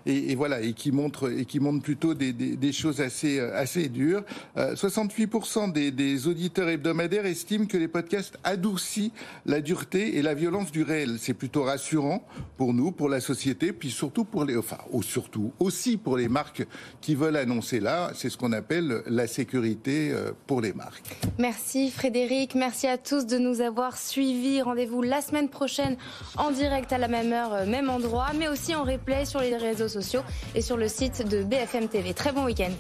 et 0.06 0.36
voilà 0.36 0.62
et 0.62 0.74
qui 0.74 0.92
montrent 0.92 1.30
et 1.36 1.46
qui 1.46 1.60
montrent 1.60 1.84
plutôt 1.84 2.14
des, 2.14 2.72
choses 2.72 3.02
assez, 3.02 3.40
euh, 3.40 3.58
assez 3.58 3.90
dures. 3.90 4.24
Euh, 4.58 4.76
68% 4.76 5.72
des, 5.72 5.92
des, 5.92 6.28
auditeurs 6.28 6.70
hebdomadaires 6.70 7.26
estiment 7.26 7.66
que 7.66 7.78
les 7.78 7.88
podcasts 7.88 8.38
adoucissent 8.44 9.12
la 9.46 9.62
dureté 9.62 10.18
et 10.18 10.22
la 10.22 10.34
violence 10.34 10.72
du 10.72 10.84
réel. 10.84 11.18
C'est 11.20 11.34
plutôt 11.34 11.64
rassurant 11.64 12.26
pour 12.58 12.74
nous, 12.74 12.92
pour 12.92 13.10
la 13.10 13.20
société, 13.20 13.74
puis 13.74 13.92
surtout 13.92 14.26
pour 14.26 14.46
les, 14.46 14.58
enfin, 14.58 14.78
ou 14.92 15.04
surtout 15.04 15.52
aussi 15.60 15.98
pour 15.98 16.18
les 16.18 16.28
marques 16.28 16.66
qui 17.02 17.16
veulent 17.16 17.38
annoncer 17.38 17.80
là. 17.80 18.12
C'est 18.14 18.30
ce 18.30 18.38
qu'on 18.38 18.52
appelle 18.52 19.04
la 19.08 19.28
sécurité 19.28 20.12
euh, 20.12 20.32
pour 20.48 20.62
les 20.62 20.74
marques. 20.74 21.18
Merci 21.38 21.92
Frédéric, 21.92 22.56
merci 22.56 22.88
à 22.88 22.98
tous 22.98 23.26
de 23.26 23.38
nous 23.38 23.62
avoir 23.62 23.98
suivis. 23.98 24.62
Rendez-vous 24.62 25.02
la 25.02 25.22
semaine 25.22 25.50
prochaine 25.50 25.98
en 26.38 26.52
direct 26.52 26.92
à 26.94 26.98
la 26.98 27.08
même 27.08 27.34
heure, 27.34 27.54
euh, 27.54 27.66
même 27.66 27.90
endroit, 27.90 28.28
mais 28.38 28.48
aussi 28.48 28.76
en 28.76 28.84
replay 28.84 29.26
sur 29.26 29.40
les 29.40 29.56
réseaux 29.56 29.88
sociaux 29.88 30.22
et 30.54 30.62
sur 30.62 30.78
le 30.78 30.88
site 30.88 31.25
de 31.26 31.44
BFM 31.44 31.88
TV. 31.88 32.14
Très 32.14 32.32
bon 32.32 32.46
week-end. 32.46 32.72